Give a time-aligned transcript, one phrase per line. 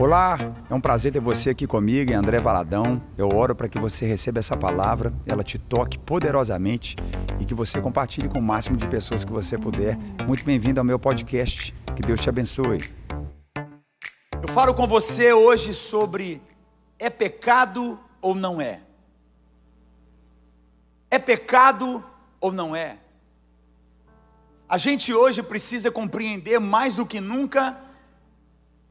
[0.00, 0.38] Olá,
[0.70, 3.02] é um prazer ter você aqui comigo, André Valadão.
[3.16, 6.94] Eu oro para que você receba essa palavra, ela te toque poderosamente
[7.40, 9.98] e que você compartilhe com o máximo de pessoas que você puder.
[10.24, 11.74] Muito bem-vindo ao meu podcast.
[11.96, 12.78] Que Deus te abençoe.
[14.40, 16.40] Eu falo com você hoje sobre
[16.96, 18.80] é pecado ou não é?
[21.10, 22.04] É pecado
[22.40, 22.98] ou não é?
[24.68, 27.87] A gente hoje precisa compreender mais do que nunca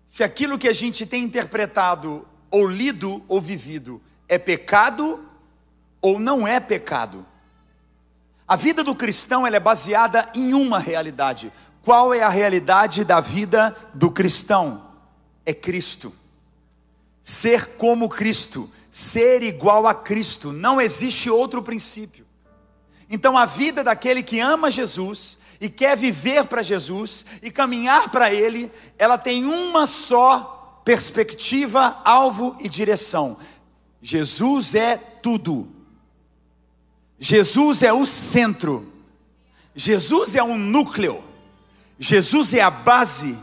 [0.08, 5.28] se aquilo que a gente tem interpretado, ou lido, ou vivido, é pecado
[6.02, 7.26] ou não é pecado.
[8.48, 11.52] A vida do cristão ela é baseada em uma realidade.
[11.82, 14.90] Qual é a realidade da vida do cristão?
[15.46, 16.14] É Cristo.
[17.22, 22.26] Ser como Cristo, ser igual a Cristo, não existe outro princípio.
[23.10, 28.34] Então a vida daquele que ama Jesus e quer viver para Jesus e caminhar para
[28.34, 33.38] Ele, ela tem uma só perspectiva, alvo e direção.
[34.02, 35.68] Jesus é tudo.
[37.20, 38.94] Jesus é o centro.
[39.76, 41.24] Jesus é o núcleo.
[42.00, 43.38] Jesus é a base.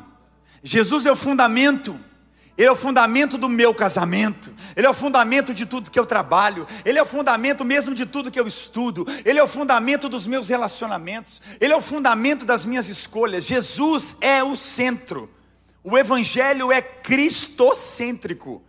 [0.62, 1.98] Jesus é o fundamento.
[2.56, 6.06] Ele é o fundamento do meu casamento, Ele é o fundamento de tudo que eu
[6.06, 10.08] trabalho, Ele é o fundamento mesmo de tudo que eu estudo, Ele é o fundamento
[10.08, 13.44] dos meus relacionamentos, Ele é o fundamento das minhas escolhas.
[13.44, 15.28] Jesus é o centro,
[15.82, 18.62] o Evangelho é cristocêntrico,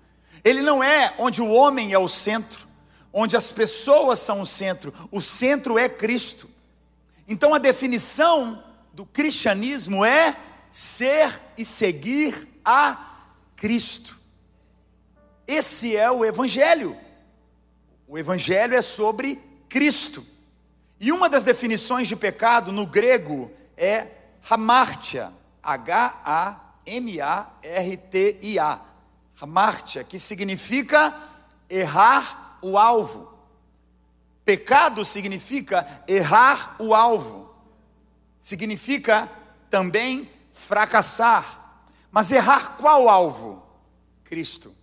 [0.45, 2.67] ele não é onde o homem é o centro,
[3.11, 6.47] onde as pessoas são o centro, o centro é Cristo.
[7.28, 8.63] Então a definição
[8.94, 10.38] do cristianismo é
[10.69, 13.15] ser e seguir a Cristo.
[15.48, 16.98] Esse é o Evangelho.
[18.08, 19.39] O Evangelho é sobre
[19.70, 20.25] Cristo.
[21.00, 24.08] E uma das definições de pecado no grego é
[24.50, 26.56] hamartia, H-A-M-A-R-T-I-A.
[29.42, 31.14] Hamartia, que significa
[31.69, 33.34] errar o alvo.
[34.45, 37.53] Pecado significa errar o alvo.
[38.40, 39.30] Significa
[39.69, 41.65] também fracassar.
[42.16, 43.62] Mas errar qual alvo?
[44.24, 44.74] Cristo.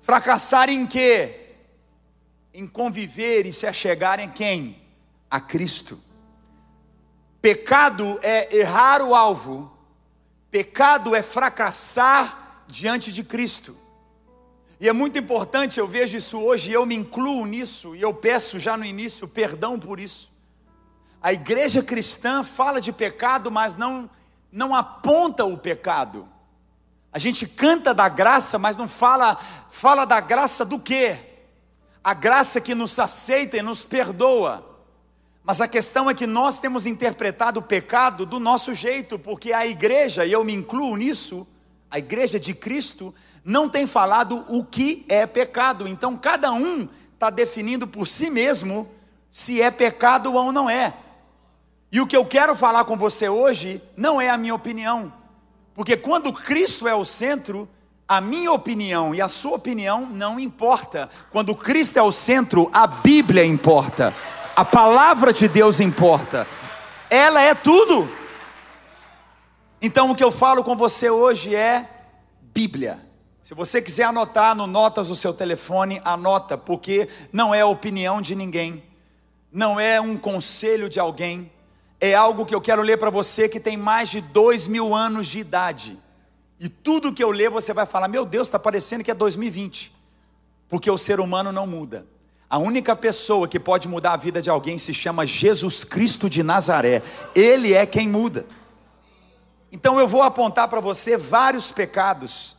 [0.00, 1.56] Fracassar em quê?
[2.54, 4.80] Em conviver e se achegar em quem?
[5.28, 6.00] A Cristo.
[7.42, 9.76] Pecado é errar o alvo,
[10.48, 13.76] pecado é fracassar diante de Cristo.
[14.78, 18.60] E é muito importante, eu vejo isso hoje, eu me incluo nisso, e eu peço
[18.60, 20.30] já no início perdão por isso.
[21.20, 24.08] A igreja cristã fala de pecado, mas não
[24.52, 26.28] não aponta o pecado.
[27.12, 29.36] A gente canta da graça, mas não fala,
[29.70, 31.18] fala da graça do quê?
[32.02, 34.66] A graça que nos aceita e nos perdoa.
[35.42, 39.66] Mas a questão é que nós temos interpretado o pecado do nosso jeito, porque a
[39.66, 41.46] igreja, e eu me incluo nisso,
[41.90, 43.12] a igreja de Cristo,
[43.44, 45.88] não tem falado o que é pecado.
[45.88, 48.88] Então cada um está definindo por si mesmo
[49.30, 50.94] se é pecado ou não é.
[51.92, 55.12] E o que eu quero falar com você hoje não é a minha opinião,
[55.74, 57.68] porque quando Cristo é o centro,
[58.06, 61.08] a minha opinião e a sua opinião não importa.
[61.30, 64.12] Quando Cristo é o centro, a Bíblia importa.
[64.56, 66.46] A palavra de Deus importa.
[67.08, 68.08] Ela é tudo.
[69.80, 71.88] Então o que eu falo com você hoje é
[72.52, 73.00] Bíblia.
[73.42, 78.20] Se você quiser anotar no notas do seu telefone, anota, porque não é a opinião
[78.20, 78.84] de ninguém,
[79.52, 81.50] não é um conselho de alguém,
[82.00, 85.26] é algo que eu quero ler para você que tem mais de dois mil anos
[85.26, 85.98] de idade.
[86.58, 89.92] E tudo que eu ler você vai falar: Meu Deus, está parecendo que é 2020.
[90.68, 92.06] Porque o ser humano não muda.
[92.48, 96.42] A única pessoa que pode mudar a vida de alguém se chama Jesus Cristo de
[96.42, 97.02] Nazaré.
[97.34, 98.46] Ele é quem muda.
[99.70, 102.56] Então eu vou apontar para você vários pecados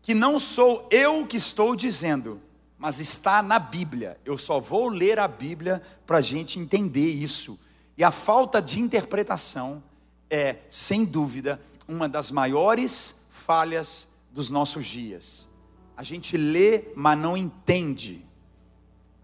[0.00, 2.40] que não sou eu que estou dizendo,
[2.78, 4.16] mas está na Bíblia.
[4.24, 7.58] Eu só vou ler a Bíblia para a gente entender isso.
[7.96, 9.82] E a falta de interpretação
[10.28, 15.48] é, sem dúvida, uma das maiores falhas dos nossos dias.
[15.96, 18.24] A gente lê, mas não entende.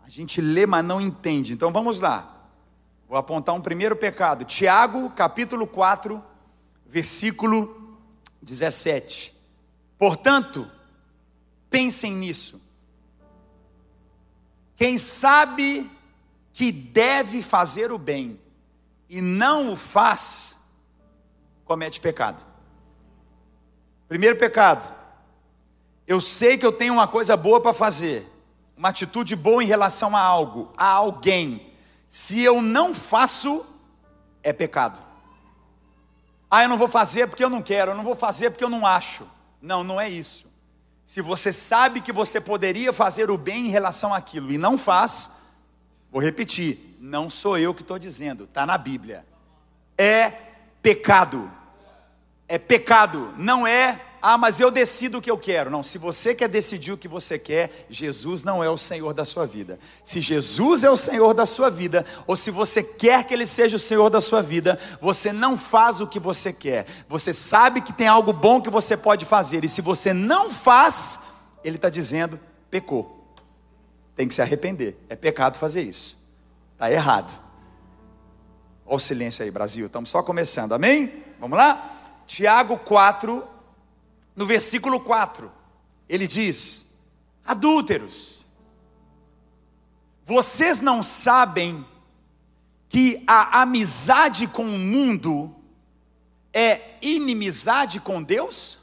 [0.05, 1.53] A gente lê, mas não entende.
[1.53, 2.49] Então vamos lá.
[3.09, 4.45] Vou apontar um primeiro pecado.
[4.45, 6.23] Tiago, capítulo 4,
[6.87, 7.99] versículo
[8.41, 9.35] 17.
[9.99, 10.71] Portanto,
[11.69, 12.61] pensem nisso.
[14.77, 15.91] Quem sabe
[16.53, 18.41] que deve fazer o bem
[19.13, 20.57] e não o faz,
[21.67, 22.47] comete pecado.
[24.09, 24.91] Primeiro pecado,
[26.07, 28.27] eu sei que eu tenho uma coisa boa para fazer,
[28.75, 31.75] uma atitude boa em relação a algo, a alguém.
[32.09, 33.67] Se eu não faço,
[34.43, 35.03] é pecado.
[36.51, 38.71] Ah, eu não vou fazer porque eu não quero, eu não vou fazer porque eu
[38.71, 39.29] não acho.
[39.61, 40.47] Não, não é isso.
[41.05, 45.33] Se você sabe que você poderia fazer o bem em relação àquilo e não faz,
[46.11, 49.27] vou repetir, não sou eu que estou dizendo, está na Bíblia.
[49.99, 50.31] É
[50.81, 51.51] pecado.
[52.47, 55.69] É pecado, não é ah, mas eu decido o que eu quero.
[55.69, 59.25] Não, se você quer decidir o que você quer, Jesus não é o Senhor da
[59.25, 59.81] sua vida.
[60.05, 63.75] Se Jesus é o Senhor da sua vida, ou se você quer que Ele seja
[63.75, 66.87] o Senhor da sua vida, você não faz o que você quer.
[67.09, 71.19] Você sabe que tem algo bom que você pode fazer, e se você não faz,
[71.65, 72.39] Ele está dizendo:
[72.71, 73.27] pecou.
[74.15, 74.97] Tem que se arrepender.
[75.09, 76.22] É pecado fazer isso.
[76.83, 77.41] Está errado.
[78.85, 79.87] Olha o silêncio aí, Brasil.
[79.87, 80.73] Estamos só começando.
[80.73, 81.23] Amém?
[81.39, 82.25] Vamos lá?
[82.27, 83.47] Tiago 4,
[84.35, 85.49] no versículo 4,
[86.09, 86.93] ele diz:
[87.45, 88.43] Adúlteros,
[90.25, 91.87] vocês não sabem
[92.89, 95.55] que a amizade com o mundo
[96.53, 98.81] é inimizade com Deus?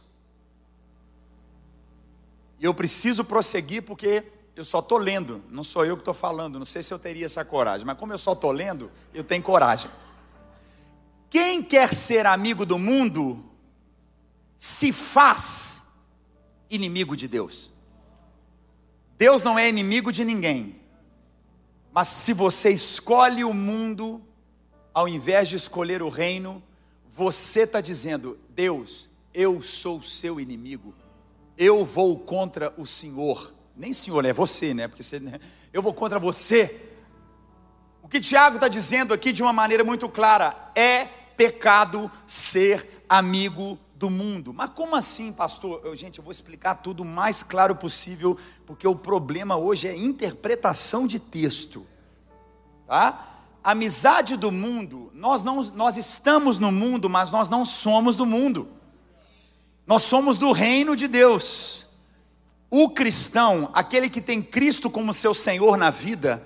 [2.58, 4.24] E eu preciso prosseguir porque
[4.60, 7.26] eu só estou lendo, não sou eu que estou falando, não sei se eu teria
[7.26, 9.90] essa coragem, mas como eu só estou lendo, eu tenho coragem.
[11.30, 13.42] Quem quer ser amigo do mundo
[14.58, 15.86] se faz
[16.70, 17.72] inimigo de Deus.
[19.18, 20.76] Deus não é inimigo de ninguém.
[21.94, 24.22] Mas se você escolhe o mundo,
[24.94, 26.62] ao invés de escolher o reino,
[27.10, 30.94] você está dizendo: Deus, eu sou seu inimigo,
[31.58, 33.58] eu vou contra o Senhor.
[33.80, 34.90] Nem Senhor, é você, né?
[34.90, 35.40] Porque você, né?
[35.72, 36.92] eu vou contra você.
[38.04, 43.80] O que Tiago está dizendo aqui de uma maneira muito clara: é pecado ser amigo
[43.96, 44.54] do mundo.
[44.54, 45.80] Mas como assim, pastor?
[45.86, 49.96] Eu, gente, eu vou explicar tudo o mais claro possível, porque o problema hoje é
[49.96, 51.88] interpretação de texto.
[52.86, 53.46] Tá?
[53.64, 58.68] Amizade do mundo, nós não nós estamos no mundo, mas nós não somos do mundo.
[59.88, 61.89] Nós somos do reino de Deus.
[62.70, 66.46] O cristão, aquele que tem Cristo como seu Senhor na vida,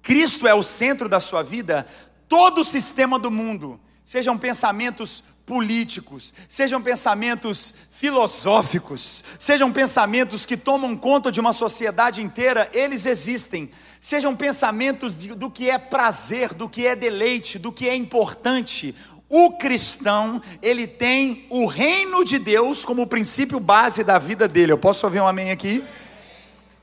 [0.00, 1.86] Cristo é o centro da sua vida,
[2.28, 10.96] todo o sistema do mundo, sejam pensamentos políticos, sejam pensamentos filosóficos, sejam pensamentos que tomam
[10.96, 13.70] conta de uma sociedade inteira, eles existem.
[14.00, 18.94] Sejam pensamentos de, do que é prazer, do que é deleite, do que é importante.
[19.30, 24.72] O cristão, ele tem o reino de Deus como princípio base da vida dele.
[24.72, 25.82] Eu posso ouvir um amém aqui?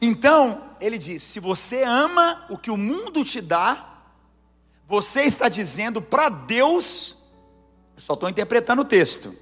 [0.01, 3.99] Então, ele diz: se você ama o que o mundo te dá,
[4.87, 7.17] você está dizendo para Deus
[7.97, 9.35] só estou interpretando o texto.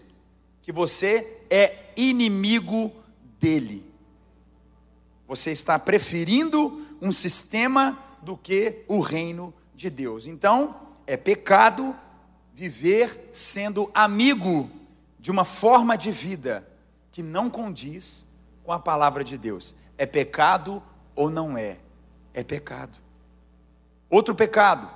[0.61, 2.91] Que você é inimigo
[3.39, 3.85] dele.
[5.27, 10.25] Você está preferindo um sistema do que o reino de Deus.
[10.25, 10.75] Então,
[11.05, 11.95] é pecado
[12.55, 14.71] viver sendo amigo
[15.19, 16.65] de uma forma de vida
[17.11, 18.25] que não condiz
[18.63, 19.75] com a palavra de Deus.
[19.97, 20.81] É pecado
[21.13, 21.79] ou não é?
[22.33, 22.97] É pecado.
[24.09, 24.89] Outro pecado,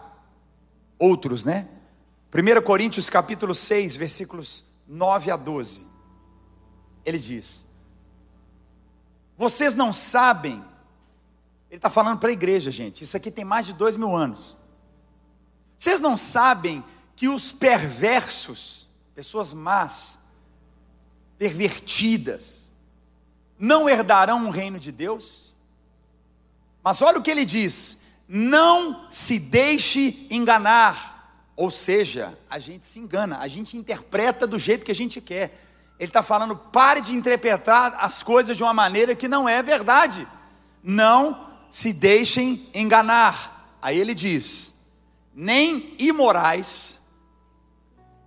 [0.97, 1.67] outros, né?
[2.33, 5.85] 1 Coríntios capítulo 6, versículos 9 a 12.
[7.05, 7.65] Ele diz:
[9.37, 10.63] Vocês não sabem,
[11.69, 14.55] ele está falando para a igreja, gente, isso aqui tem mais de dois mil anos.
[15.77, 16.83] Vocês não sabem
[17.19, 20.21] que os perversos, pessoas más,
[21.37, 22.71] pervertidas,
[23.59, 25.53] não herdarão o reino de Deus?
[26.81, 31.19] Mas olha o que ele diz: não se deixe enganar
[31.57, 35.61] ou seja, a gente se engana, a gente interpreta do jeito que a gente quer.
[35.99, 40.25] Ele está falando, pare de interpretar as coisas de uma maneira que não é verdade.
[40.81, 43.75] Não se deixem enganar.
[43.81, 44.73] Aí ele diz:
[45.35, 46.98] nem imorais,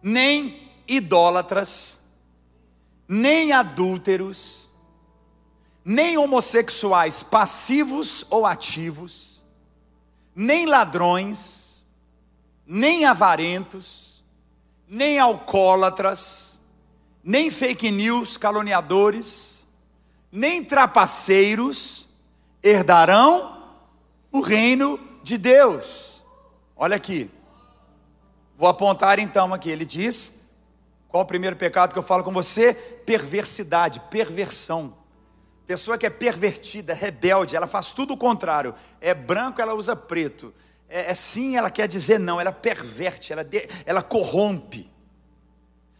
[0.02, 2.00] nem idólatras,
[3.06, 4.68] nem adúlteros,
[5.85, 9.42] nem homossexuais passivos ou ativos,
[10.35, 11.85] nem ladrões,
[12.66, 14.25] nem avarentos,
[14.88, 16.61] nem alcoólatras,
[17.23, 19.66] nem fake news caluniadores,
[20.30, 22.06] nem trapaceiros
[22.62, 23.62] herdarão
[24.30, 26.25] o reino de Deus.
[26.76, 27.30] Olha aqui.
[28.62, 29.69] Vou apontar então aqui.
[29.69, 30.52] Ele diz:
[31.09, 32.73] qual o primeiro pecado que eu falo com você?
[32.73, 34.95] Perversidade, perversão.
[35.66, 38.73] Pessoa que é pervertida, rebelde, ela faz tudo o contrário.
[39.00, 40.54] É branco, ela usa preto
[40.88, 44.88] é, é sim, ela quer dizer não, ela perverte, ela, de, ela corrompe.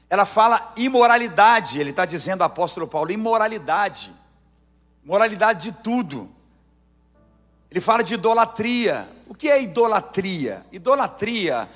[0.09, 4.15] Ela fala imoralidade, ele está dizendo, apóstolo Paulo, imoralidade.
[5.03, 6.31] Moralidade de tudo.
[7.69, 9.09] Ele fala de idolatria.
[9.27, 10.65] O que é idolatria?
[10.71, 11.69] Idolatria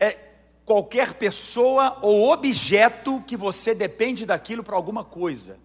[0.00, 0.16] é
[0.64, 5.58] qualquer pessoa ou objeto que você depende daquilo para alguma coisa.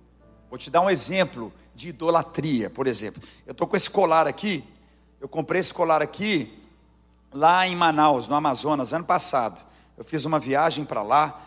[0.49, 3.21] Vou te dar um exemplo de idolatria, por exemplo.
[3.45, 4.63] Eu estou com esse colar aqui,
[5.21, 6.51] eu comprei esse colar aqui
[7.33, 9.61] lá em Manaus, no Amazonas, ano passado.
[9.97, 11.41] Eu fiz uma viagem para lá,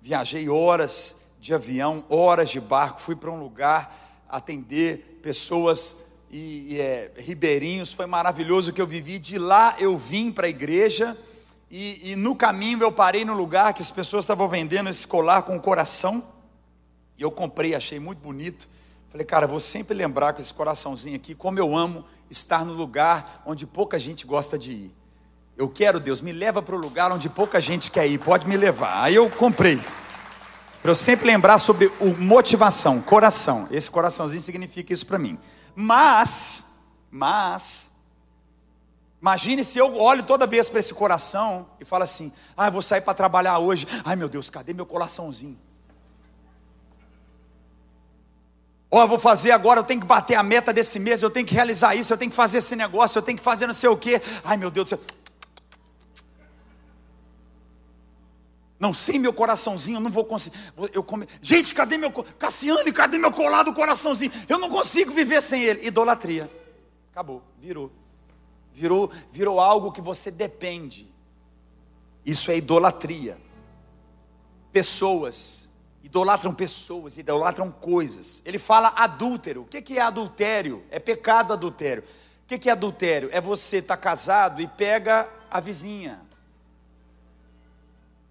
[0.00, 5.98] viajei horas de avião, horas de barco, fui para um lugar atender pessoas
[6.30, 9.18] e, e é, ribeirinhos, foi maravilhoso o que eu vivi.
[9.18, 11.16] De lá eu vim para a igreja
[11.76, 15.42] e, e no caminho eu parei no lugar que as pessoas estavam vendendo esse colar
[15.42, 16.24] com o coração.
[17.18, 18.68] E eu comprei, achei muito bonito.
[19.10, 23.42] Falei, cara, vou sempre lembrar com esse coraçãozinho aqui, como eu amo estar no lugar
[23.44, 24.94] onde pouca gente gosta de ir.
[25.56, 28.56] Eu quero, Deus, me leva para o lugar onde pouca gente quer ir, pode me
[28.56, 29.02] levar.
[29.02, 29.82] Aí eu comprei.
[30.80, 33.66] Para eu sempre lembrar sobre o motivação, coração.
[33.68, 35.36] Esse coraçãozinho significa isso para mim.
[35.74, 36.66] Mas,
[37.10, 37.83] mas,
[39.24, 42.82] imagine se eu olho toda vez para esse coração e falo assim: ah, eu vou
[42.82, 43.86] sair para trabalhar hoje.
[44.04, 45.58] Ai meu Deus, cadê meu coraçãozinho?
[48.90, 51.46] Ó, oh, vou fazer agora, eu tenho que bater a meta desse mês, eu tenho
[51.46, 53.88] que realizar isso, eu tenho que fazer esse negócio, eu tenho que fazer não sei
[53.88, 54.20] o quê.
[54.44, 55.00] Ai meu Deus do céu.
[58.78, 60.58] Não, sem meu coraçãozinho eu não vou conseguir.
[60.92, 61.26] Eu come...
[61.40, 62.12] Gente, cadê meu.
[62.12, 64.30] Cassiane, cadê meu colado coraçãozinho?
[64.46, 65.86] Eu não consigo viver sem ele.
[65.86, 66.50] Idolatria.
[67.10, 67.90] Acabou, virou.
[68.74, 71.08] Virou, virou algo que você depende.
[72.26, 73.38] Isso é idolatria.
[74.72, 75.64] Pessoas
[76.02, 78.42] idolatram pessoas, idolatram coisas.
[78.44, 79.62] Ele fala adúltero.
[79.62, 80.84] O que é adultério?
[80.90, 82.04] É pecado adultério.
[82.42, 83.30] O que é adultério?
[83.32, 86.20] É você estar tá casado e pega a vizinha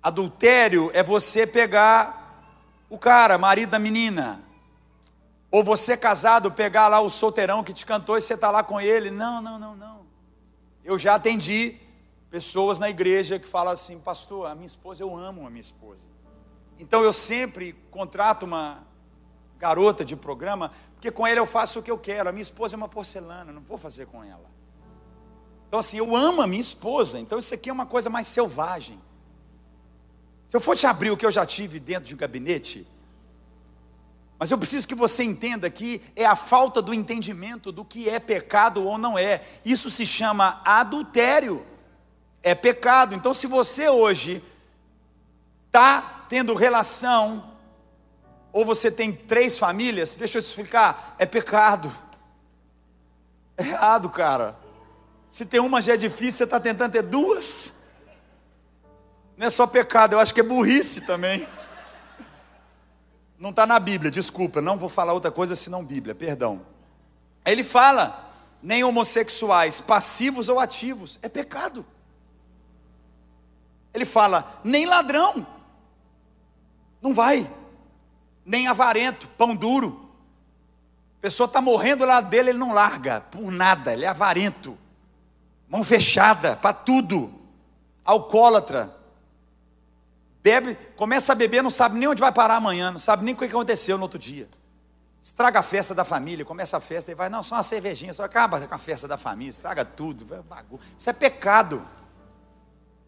[0.04, 2.46] Adultério é você pegar
[2.90, 4.44] o cara, marido da menina.
[5.50, 8.82] Ou você casado, pegar lá o solteirão que te cantou e você está lá com
[8.82, 9.10] ele.
[9.10, 10.03] Não, não, não, não.
[10.84, 11.78] Eu já atendi
[12.30, 16.08] pessoas na igreja que falam assim, pastor, a minha esposa, eu amo a minha esposa.
[16.80, 18.84] Então eu sempre contrato uma
[19.58, 22.28] garota de programa, porque com ela eu faço o que eu quero.
[22.28, 24.52] A minha esposa é uma porcelana, não vou fazer com ela.
[25.68, 29.00] Então assim, eu amo a minha esposa, então isso aqui é uma coisa mais selvagem.
[30.50, 32.86] Se eu for te abrir o que eu já tive dentro de um gabinete,
[34.38, 38.20] mas eu preciso que você entenda que é a falta do entendimento do que é
[38.20, 39.42] pecado ou não é.
[39.64, 41.66] Isso se chama adultério.
[42.42, 43.16] É pecado.
[43.16, 44.44] Então, se você hoje
[45.68, 47.54] está tendo relação,
[48.52, 51.92] ou você tem três famílias, deixa eu te explicar, é pecado.
[53.58, 54.58] É errado, cara.
[55.28, 57.74] Se tem uma já é difícil, você está tentando ter duas.
[59.36, 61.48] Não é só pecado, eu acho que é burrice também.
[63.44, 66.62] Não está na Bíblia, desculpa, não vou falar outra coisa senão Bíblia, perdão.
[67.46, 71.86] Ele fala, nem homossexuais, passivos ou ativos, é pecado.
[73.94, 75.46] Ele fala, nem ladrão,
[77.02, 77.54] não vai,
[78.46, 80.10] nem avarento, pão duro.
[81.18, 84.78] A pessoa está morrendo lá dele, ele não larga, por nada, ele é avarento,
[85.68, 87.30] mão fechada para tudo,
[88.06, 89.03] alcoólatra,
[90.44, 93.38] Bebe, começa a beber, não sabe nem onde vai parar amanhã, não sabe nem o
[93.38, 94.50] que aconteceu no outro dia.
[95.22, 98.26] Estraga a festa da família, começa a festa e vai, não, só uma cervejinha, só
[98.26, 100.82] acaba com a festa da família, estraga tudo, bagu...
[100.98, 101.82] isso é pecado.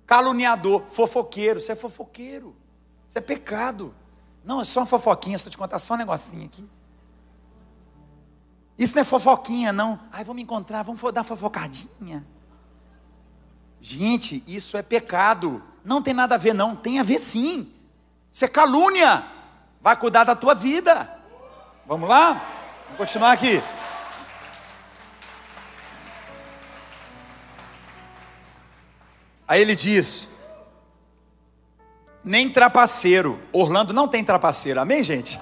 [0.08, 2.56] Caluniador, fofoqueiro, isso é fofoqueiro,
[3.06, 3.94] isso é pecado.
[4.46, 6.66] Não, é só uma fofoquinha, só te contar só um negocinho aqui.
[8.78, 10.00] Isso não é fofoquinha, não.
[10.10, 12.26] Ai, vamos encontrar, vamos dar fofocadinha.
[13.82, 15.62] Gente, isso é pecado.
[15.86, 16.76] Não tem nada a ver, não.
[16.76, 17.72] Tem a ver sim.
[18.32, 19.24] Você calúnia.
[19.80, 21.08] Vai cuidar da tua vida.
[21.86, 22.42] Vamos lá?
[22.86, 23.62] Vamos continuar aqui.
[29.48, 30.28] Aí ele diz:
[32.24, 33.40] nem trapaceiro.
[33.54, 35.40] Orlando não tem trapaceiro, amém, gente?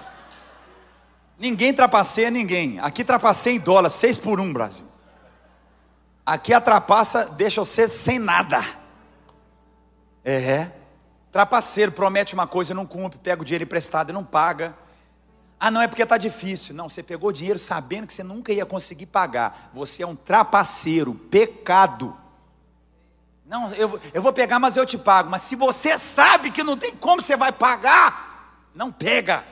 [1.40, 2.80] Ninguém trapaceia ninguém.
[2.82, 4.86] Aqui trapaceia em dólar, seis por um, Brasil.
[6.26, 8.83] Aqui a trapaça deixa você sem nada.
[10.24, 10.70] É.
[11.32, 14.76] Trapaceiro promete uma coisa, não cumpre, pega o dinheiro emprestado e não paga.
[15.60, 16.76] Ah, não é porque está difícil.
[16.76, 19.72] Não, você pegou dinheiro sabendo que você nunca ia conseguir pagar.
[19.74, 22.16] Você é um trapaceiro, pecado.
[23.46, 25.30] Não, eu, eu vou pegar, mas eu te pago.
[25.30, 29.46] Mas se você sabe que não tem como você vai pagar, não pega.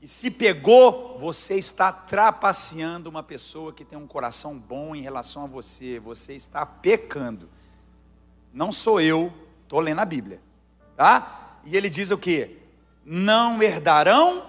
[0.00, 5.44] E se pegou, você está trapaceando uma pessoa que tem um coração bom em relação
[5.44, 5.98] a você.
[6.00, 7.48] Você está pecando.
[8.52, 9.32] Não sou eu,
[9.72, 10.38] Estou lendo a Bíblia,
[10.98, 11.56] tá?
[11.64, 12.58] E ele diz o que?
[13.06, 14.44] Não herdarão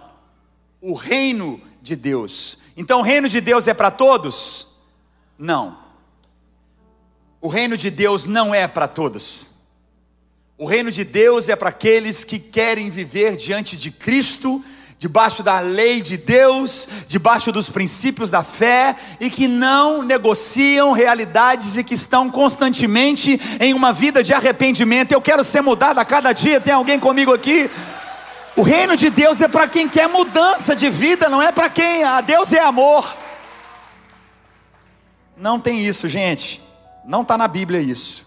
[0.81, 2.57] o reino de Deus.
[2.75, 4.67] Então o reino de Deus é para todos?
[5.39, 5.79] Não.
[7.39, 9.51] O reino de Deus não é para todos.
[10.57, 14.61] O reino de Deus é para aqueles que querem viver diante de Cristo,
[15.03, 21.75] debaixo da lei de Deus, debaixo dos princípios da fé e que não negociam realidades
[21.75, 25.11] e que estão constantemente em uma vida de arrependimento.
[25.11, 26.61] Eu quero ser mudado a cada dia.
[26.61, 27.69] Tem alguém comigo aqui?
[28.55, 32.05] O reino de Deus é para quem quer mudança de vida, não é para quem.
[32.05, 33.05] Ah, Deus é amor.
[35.35, 36.63] Não tem isso, gente.
[37.03, 38.25] Não está na Bíblia isso.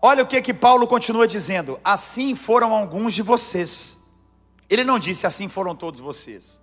[0.00, 4.05] Olha o que que Paulo continua dizendo: assim foram alguns de vocês.
[4.68, 6.60] Ele não disse assim foram todos vocês.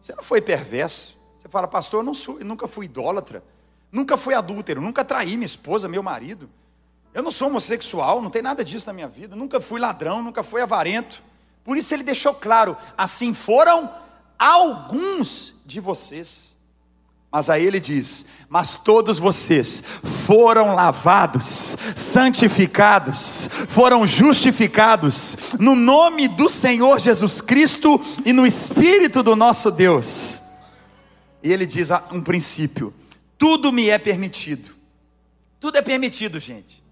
[0.00, 1.16] Você não foi perverso.
[1.38, 3.42] Você fala, pastor, eu sou, eu nunca fui idólatra,
[3.90, 6.50] nunca fui adúltero, nunca traí minha esposa, meu marido.
[7.14, 10.42] Eu não sou homossexual, não tem nada disso na minha vida, nunca fui ladrão, nunca
[10.42, 11.22] fui avarento.
[11.64, 13.90] Por isso ele deixou claro: assim foram
[14.38, 16.56] alguns de vocês.
[17.32, 19.82] Mas aí ele diz: Mas todos vocês
[20.26, 29.36] foram lavados, santificados, foram justificados no nome do Senhor Jesus Cristo e no Espírito do
[29.36, 30.42] nosso Deus.
[31.42, 32.92] E ele diz um princípio:
[33.38, 34.76] tudo me é permitido.
[35.60, 36.82] Tudo é permitido, gente.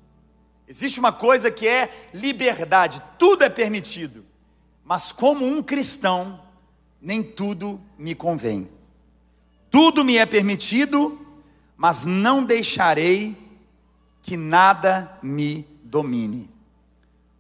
[0.68, 4.25] Existe uma coisa que é liberdade, tudo é permitido.
[4.85, 6.40] Mas como um cristão,
[7.00, 8.68] nem tudo me convém.
[9.71, 11.19] Tudo me é permitido,
[11.77, 13.37] mas não deixarei
[14.23, 16.51] que nada me domine.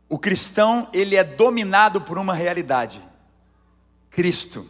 [0.08, 3.02] O cristão, ele é dominado por uma realidade:
[4.10, 4.66] Cristo.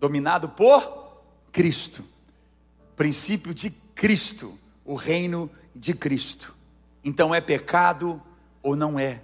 [0.00, 2.04] Dominado por Cristo.
[2.96, 6.54] Princípio de Cristo, o reino de Cristo.
[7.02, 8.22] Então é pecado
[8.62, 9.22] ou não é?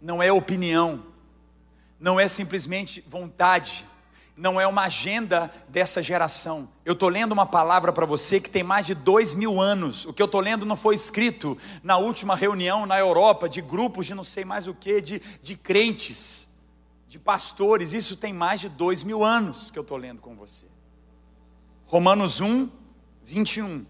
[0.00, 1.04] Não é opinião,
[1.98, 3.84] não é simplesmente vontade
[4.36, 6.68] não é uma agenda dessa geração.
[6.84, 10.04] Eu estou lendo uma palavra para você que tem mais de dois mil anos.
[10.04, 14.06] O que eu estou lendo não foi escrito na última reunião na Europa de grupos
[14.06, 16.48] de não sei mais o que, de, de crentes,
[17.08, 17.94] de pastores.
[17.94, 20.66] Isso tem mais de dois mil anos que eu estou lendo com você.
[21.86, 22.68] Romanos 1,
[23.24, 23.86] 21.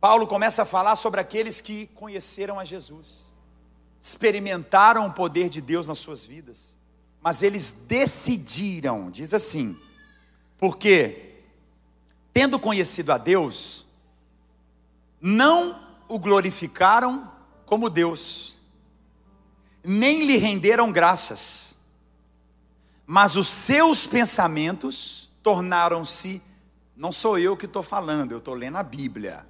[0.00, 3.32] Paulo começa a falar sobre aqueles que conheceram a Jesus,
[4.00, 6.81] experimentaram o poder de Deus nas suas vidas
[7.22, 9.78] mas eles decidiram, diz assim,
[10.58, 11.36] porque,
[12.32, 13.86] tendo conhecido a Deus,
[15.20, 17.30] não o glorificaram
[17.64, 18.58] como Deus,
[19.84, 21.76] nem lhe renderam graças,
[23.06, 26.42] mas os seus pensamentos tornaram-se,
[26.96, 29.46] não sou eu que estou falando, eu estou lendo a Bíblia,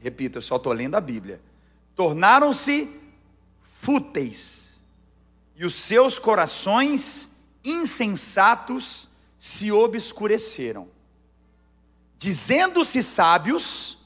[0.00, 1.40] repito, eu só estou lendo a Bíblia,
[1.96, 3.00] tornaram-se
[3.64, 4.71] fúteis
[5.62, 10.90] e os seus corações insensatos se obscureceram.
[12.18, 13.98] Dizendo-se sábios,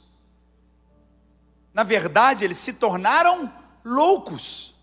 [1.73, 3.51] na verdade eles se tornaram
[3.83, 4.75] loucos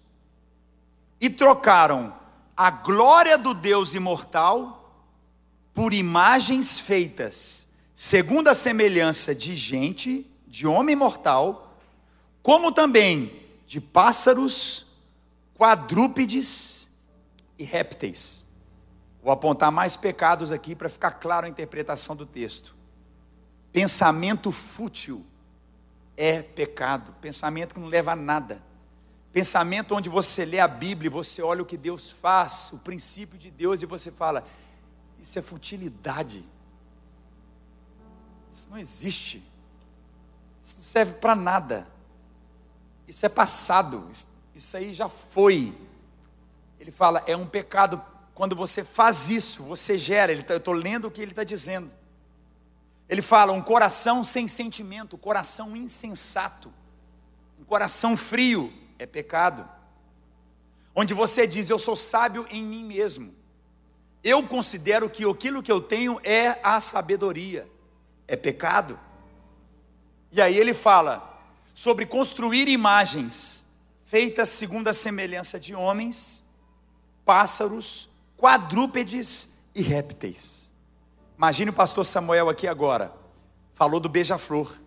[1.22, 2.12] e trocaram
[2.58, 5.06] a glória do Deus imortal
[5.76, 11.78] por imagens feitas segundo a semelhança de gente, de homem mortal,
[12.42, 13.32] como também
[13.68, 14.88] de pássaros,
[15.58, 16.89] quadrúpedes
[17.58, 18.46] e répteis.
[19.22, 22.76] Vou apontar mais pecados aqui para ficar claro a interpretação do texto.
[23.72, 25.26] Pensamento fútil
[26.18, 28.62] é pecado, pensamento que não leva a nada.
[29.32, 33.50] Pensamento onde você lê a Bíblia, você olha o que Deus faz, o princípio de
[33.50, 34.46] Deus e você fala:
[35.20, 36.46] isso é futilidade.
[38.52, 39.42] Isso não existe.
[40.62, 41.88] Isso não serve para nada.
[43.08, 44.08] Isso é passado.
[44.12, 44.28] Isso
[44.76, 45.76] aí já foi.
[46.80, 48.02] Ele fala, é um pecado.
[48.34, 50.42] Quando você faz isso, você gera.
[50.44, 51.94] Tá, eu estou lendo o que ele está dizendo.
[53.08, 56.74] Ele fala, um coração sem sentimento, coração insensato,
[57.60, 59.68] um coração frio é pecado.
[60.96, 63.34] Onde você diz, eu sou sábio em mim mesmo.
[64.24, 67.68] Eu considero que aquilo que eu tenho é a sabedoria,
[68.28, 69.00] é pecado.
[70.32, 71.42] E aí ele fala
[71.74, 73.66] sobre construir imagens
[74.13, 76.43] feitas segundo a semelhança de homens,
[77.26, 80.69] pássaros, quadrúpedes e répteis.
[81.36, 83.12] Imagine o pastor Samuel aqui agora,
[83.73, 84.80] falou do beija-flor.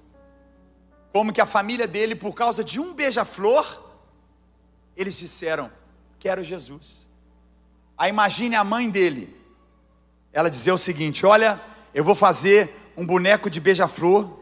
[1.13, 3.83] Como que a família dele, por causa de um beija-flor,
[4.97, 5.73] eles disseram:
[6.21, 7.09] Quero Jesus.
[7.99, 9.37] Aí imagine a mãe dele,
[10.33, 11.61] ela dizer o seguinte: Olha,
[11.93, 14.39] eu vou fazer um boneco de beija-flor,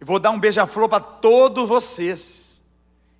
[0.00, 2.47] e vou dar um beija-flor para todos vocês.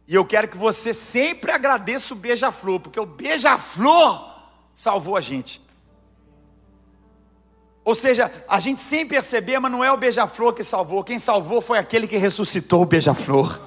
[0.08, 4.26] E eu quero que você sempre agradeça o beija-flor, porque o beija-flor
[4.74, 5.62] salvou a gente.
[7.84, 11.60] Ou seja, a gente sem perceber, mas não é o beija-flor que salvou, quem salvou
[11.60, 13.60] foi aquele que ressuscitou o beija-flor.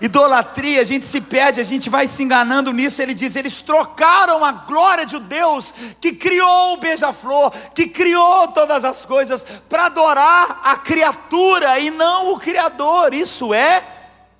[0.00, 3.00] Idolatria, a gente se perde, a gente vai se enganando nisso.
[3.00, 8.84] Ele diz: eles trocaram a glória de Deus que criou o beija-flor, que criou todas
[8.84, 13.14] as coisas, para adorar a criatura e não o Criador.
[13.14, 13.97] Isso é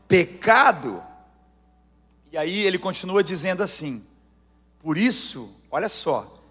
[0.08, 1.02] pecado.
[2.32, 4.04] E aí ele continua dizendo assim:
[4.80, 6.42] por isso, olha só,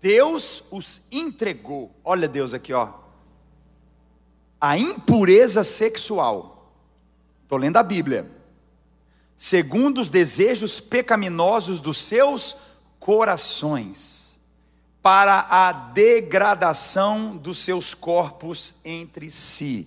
[0.00, 2.92] Deus os entregou, olha Deus aqui, ó,
[4.60, 6.54] a impureza sexual
[7.54, 8.28] Estou lendo a Bíblia.
[9.36, 12.56] Segundo os desejos pecaminosos dos seus
[12.98, 14.40] corações,
[15.02, 19.86] para a degradação dos seus corpos entre si.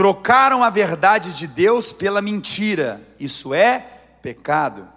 [0.00, 3.80] Trocaram a verdade de Deus pela mentira, isso é
[4.22, 4.88] pecado.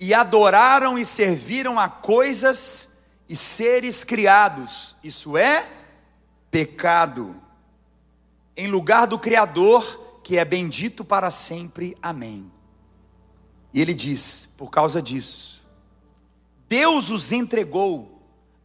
[0.00, 5.68] E adoraram e serviram a coisas e seres criados, isso é
[6.50, 7.36] pecado
[8.56, 11.98] em lugar do Criador, que é bendito para sempre.
[12.00, 12.50] Amém.
[13.74, 15.62] E ele diz: por causa disso,
[16.66, 18.15] Deus os entregou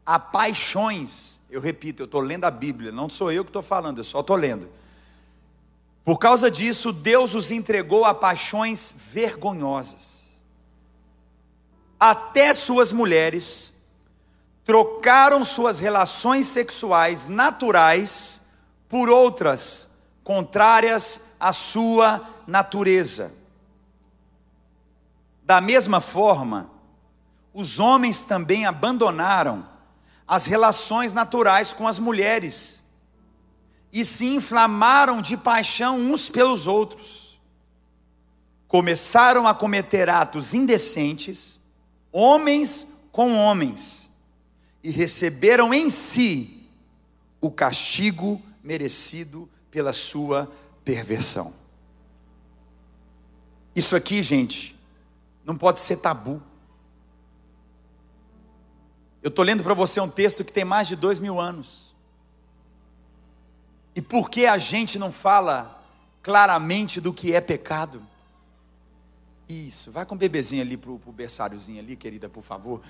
[0.06, 1.42] a paixões.
[1.50, 4.22] Eu repito, eu estou lendo a Bíblia, não sou eu que estou falando, eu só
[4.22, 4.70] estou lendo.
[6.04, 10.42] Por causa disso, Deus os entregou a paixões vergonhosas.
[12.00, 13.76] Até suas mulheres
[14.66, 18.42] trocaram suas relações sexuais naturais
[18.90, 19.90] por outras
[20.24, 23.34] contrárias à sua natureza.
[25.44, 26.72] Da mesma forma,
[27.54, 29.68] os homens também abandonaram
[30.32, 32.86] as relações naturais com as mulheres
[33.92, 37.38] e se inflamaram de paixão uns pelos outros.
[38.66, 41.60] Começaram a cometer atos indecentes,
[42.14, 44.10] homens com homens,
[44.82, 46.66] e receberam em si
[47.42, 50.50] o castigo merecido pela sua
[50.86, 51.54] perversão.
[53.76, 54.80] Isso aqui, gente,
[55.44, 56.42] não pode ser tabu.
[59.22, 61.96] Eu estou lendo para você um texto que tem mais de dois mil anos.
[63.96, 65.84] E por que a gente não fala
[66.24, 68.02] claramente do que é pecado?
[69.48, 72.82] Isso, vai com o bebezinho ali para o berçáriozinho ali, querida, por favor.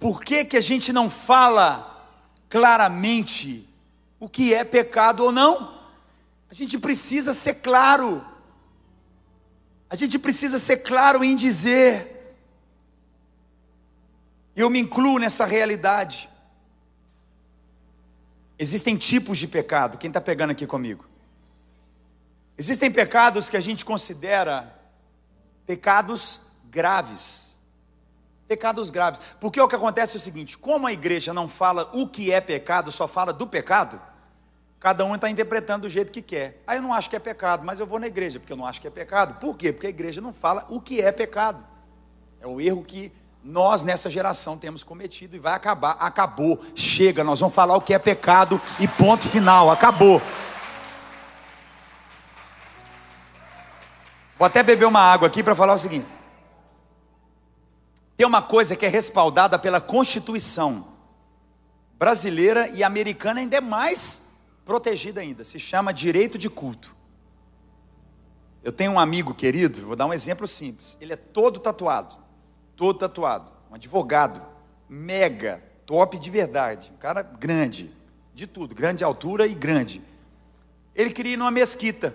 [0.00, 1.94] Por que, que a gente não fala
[2.54, 3.68] claramente
[4.20, 5.74] o que é pecado ou não.
[6.48, 8.24] A gente precisa ser claro.
[9.90, 12.13] A gente precisa ser claro em dizer.
[14.56, 16.28] Eu me incluo nessa realidade.
[18.58, 19.98] Existem tipos de pecado.
[19.98, 21.04] Quem está pegando aqui comigo?
[22.56, 24.72] Existem pecados que a gente considera
[25.66, 27.58] pecados graves.
[28.46, 29.20] Pecados graves.
[29.40, 32.40] Porque o que acontece é o seguinte: como a igreja não fala o que é
[32.40, 34.00] pecado, só fala do pecado,
[34.84, 36.62] Cada um está interpretando do jeito que quer.
[36.66, 38.66] Aí eu não acho que é pecado, mas eu vou na igreja, porque eu não
[38.66, 39.40] acho que é pecado.
[39.40, 39.72] Por quê?
[39.72, 41.64] Porque a igreja não fala o que é pecado.
[42.38, 43.10] É o erro que
[43.44, 45.92] nós nessa geração temos cometido e vai acabar.
[46.00, 50.20] Acabou, chega, nós vamos falar o que é pecado e ponto final, acabou.
[54.38, 56.06] Vou até beber uma água aqui para falar o seguinte.
[58.16, 60.86] Tem uma coisa que é respaldada pela Constituição
[61.98, 66.94] brasileira e americana ainda é mais protegida ainda, se chama direito de culto.
[68.62, 70.96] Eu tenho um amigo querido, vou dar um exemplo simples.
[70.98, 72.16] Ele é todo tatuado,
[72.76, 74.44] todo tatuado, um advogado,
[74.88, 77.90] mega, top de verdade, um cara grande,
[78.34, 80.02] de tudo, grande altura e grande.
[80.94, 82.14] Ele queria ir numa mesquita,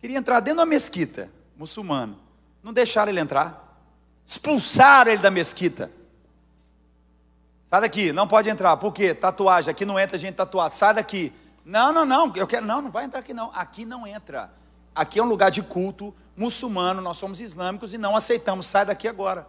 [0.00, 2.18] queria entrar dentro da mesquita, muçulmano.
[2.62, 3.78] Não deixaram ele entrar,
[4.24, 5.90] expulsaram ele da mesquita.
[7.66, 8.76] Sai daqui, não pode entrar.
[8.76, 9.12] Por quê?
[9.14, 10.72] Tatuagem, aqui não entra gente tatuada.
[10.72, 11.32] Sai daqui.
[11.64, 12.64] Não, não, não, eu quero.
[12.64, 13.50] Não, não vai entrar aqui não.
[13.52, 14.50] Aqui não entra.
[14.94, 18.66] Aqui é um lugar de culto muçulmano, nós somos islâmicos e não aceitamos.
[18.66, 19.46] Sai daqui agora.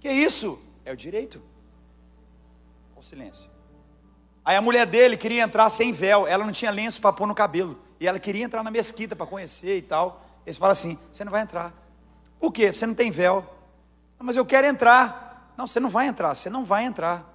[0.00, 0.60] Que isso?
[0.84, 1.42] É o direito.
[2.96, 3.50] O silêncio.
[4.44, 7.34] Aí a mulher dele queria entrar sem véu, ela não tinha lenço para pôr no
[7.34, 7.78] cabelo.
[8.00, 10.24] E ela queria entrar na mesquita para conhecer e tal.
[10.46, 11.74] Eles falam assim: você não vai entrar.
[12.40, 12.72] Por quê?
[12.72, 13.44] Você não tem véu.
[14.18, 15.52] Mas eu quero entrar.
[15.56, 17.34] Não, você não vai entrar, você não vai entrar.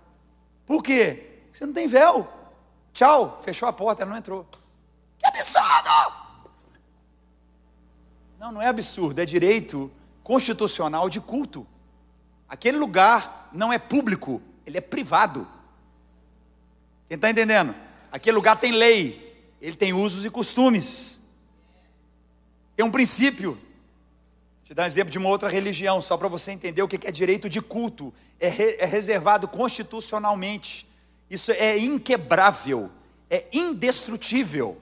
[0.66, 1.42] Por quê?
[1.52, 2.28] Você não tem véu.
[2.94, 4.46] Tchau, fechou a porta, ela não entrou.
[5.34, 6.14] Absurdo!
[8.40, 9.92] Não, não é absurdo, é direito
[10.24, 11.66] constitucional de culto.
[12.48, 15.48] Aquele lugar não é público, ele é privado.
[17.08, 17.74] Quem está entendendo?
[18.12, 21.22] Aquele lugar tem lei, ele tem usos e costumes.
[22.76, 23.58] Tem um princípio.
[24.64, 27.12] Te dar um exemplo de uma outra religião, só para você entender o que é
[27.12, 28.14] direito de culto.
[28.40, 30.88] É, re, é reservado constitucionalmente.
[31.30, 32.92] Isso é inquebrável.
[33.30, 34.78] é indestrutível.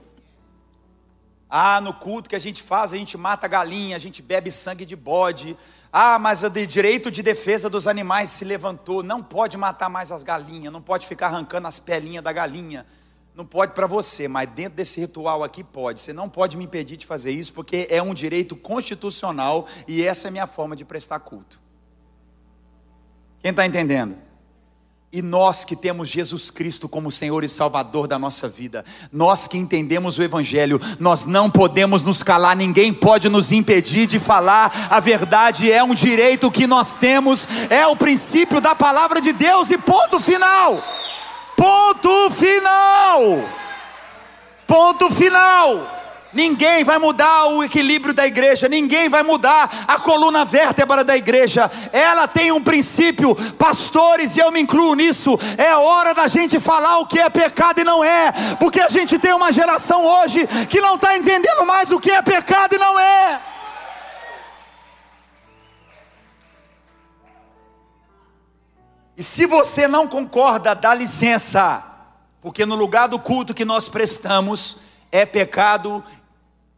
[1.54, 4.86] Ah, no culto que a gente faz, a gente mata galinha, a gente bebe sangue
[4.86, 5.54] de bode.
[5.92, 9.02] Ah, mas o direito de defesa dos animais se levantou.
[9.02, 12.86] Não pode matar mais as galinhas, não pode ficar arrancando as pelinhas da galinha.
[13.34, 16.00] Não pode para você, mas dentro desse ritual aqui pode.
[16.00, 20.28] Você não pode me impedir de fazer isso, porque é um direito constitucional e essa
[20.28, 21.60] é a minha forma de prestar culto.
[23.42, 24.16] Quem está entendendo?
[25.12, 29.58] E nós que temos Jesus Cristo como Senhor e Salvador da nossa vida, nós que
[29.58, 34.98] entendemos o Evangelho, nós não podemos nos calar, ninguém pode nos impedir de falar a
[35.00, 39.76] verdade, é um direito que nós temos, é o princípio da palavra de Deus e
[39.76, 40.82] ponto final.
[41.54, 43.20] Ponto final.
[44.66, 46.01] Ponto final.
[46.32, 51.70] Ninguém vai mudar o equilíbrio da igreja, ninguém vai mudar a coluna vértebra da igreja.
[51.92, 55.38] Ela tem um princípio, pastores, e eu me incluo nisso.
[55.58, 59.18] É hora da gente falar o que é pecado e não é, porque a gente
[59.18, 62.98] tem uma geração hoje que não está entendendo mais o que é pecado e não
[62.98, 63.40] é.
[69.14, 71.84] E se você não concorda, dá licença,
[72.40, 74.78] porque no lugar do culto que nós prestamos,
[75.12, 76.02] é pecado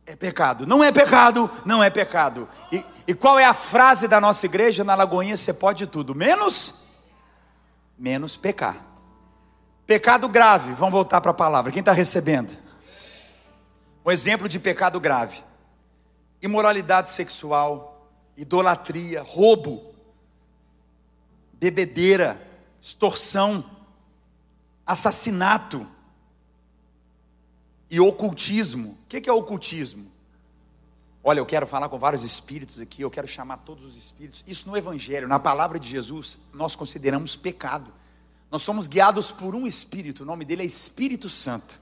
[0.07, 0.67] é pecado.
[0.67, 2.49] Não é pecado, não é pecado.
[2.71, 4.85] E, e qual é a frase da nossa igreja?
[4.85, 6.89] Na Lagoinha você pode tudo, menos,
[7.99, 8.85] menos pecar.
[9.87, 11.73] Pecado grave, vamos voltar para a palavra.
[11.73, 12.57] Quem está recebendo?
[14.05, 15.43] Um exemplo de pecado grave:
[16.41, 19.95] imoralidade sexual, idolatria, roubo,
[21.55, 22.41] bebedeira,
[22.81, 23.65] extorsão,
[24.87, 25.87] assassinato
[27.95, 28.99] e ocultismo.
[29.05, 30.11] O que é ocultismo?
[31.23, 34.43] Olha, eu quero falar com vários espíritos aqui, eu quero chamar todos os espíritos.
[34.49, 37.93] Isso no Evangelho, na palavra de Jesus, nós consideramos pecado.
[38.51, 41.81] Nós somos guiados por um espírito, o nome dele é Espírito Santo.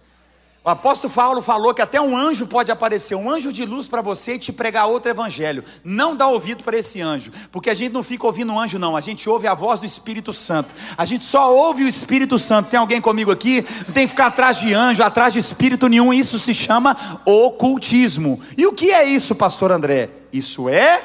[0.64, 4.00] O apóstolo Paulo falou que até um anjo pode aparecer, um anjo de luz para
[4.00, 5.64] você e te pregar outro evangelho.
[5.82, 8.96] Não dá ouvido para esse anjo, porque a gente não fica ouvindo um anjo, não.
[8.96, 10.72] A gente ouve a voz do Espírito Santo.
[10.96, 12.70] A gente só ouve o Espírito Santo.
[12.70, 13.66] Tem alguém comigo aqui?
[13.88, 16.12] Não tem que ficar atrás de anjo, atrás de espírito nenhum.
[16.12, 16.96] Isso se chama
[17.26, 18.40] ocultismo.
[18.56, 20.10] E o que é isso, pastor André?
[20.32, 21.04] Isso é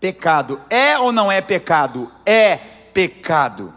[0.00, 0.60] pecado.
[0.68, 2.10] É ou não é pecado?
[2.26, 2.56] É
[2.92, 3.72] pecado.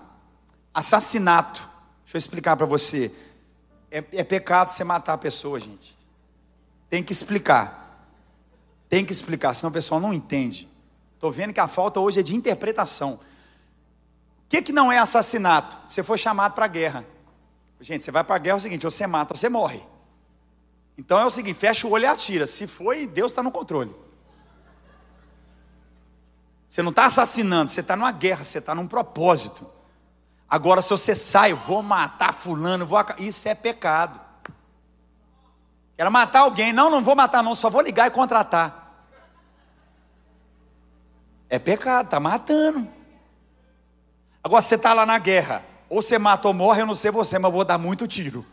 [0.74, 1.62] Assassinato.
[2.06, 3.12] Deixa eu explicar para você
[3.92, 5.98] é, é pecado você matar a pessoa, gente.
[6.90, 8.08] Tem que explicar.
[8.90, 10.68] Tem que explicar, senão o pessoal não entende.
[11.16, 13.14] Estou vendo que a falta hoje é de interpretação.
[13.14, 13.20] O
[14.50, 15.78] que, que não é assassinato?
[15.88, 17.06] Você foi chamado para a guerra.
[17.80, 19.82] Gente, você vai para a guerra é o seguinte: você mata, você morre.
[20.98, 22.48] Então é o seguinte: fecha o olho e atira.
[22.48, 23.96] Se foi, Deus está no controle.
[26.68, 29.70] Você não está assassinando, você está numa guerra, você está num propósito.
[30.52, 34.20] Agora, se você sai, vou matar fulano, vou isso é pecado.
[35.96, 39.08] Quero matar alguém, não, não vou matar não, só vou ligar e contratar.
[41.50, 42.86] É pecado, está matando.
[44.44, 47.40] Agora você está lá na guerra, ou você mata ou morre, eu não sei você,
[47.40, 48.46] mas eu vou dar muito tiro.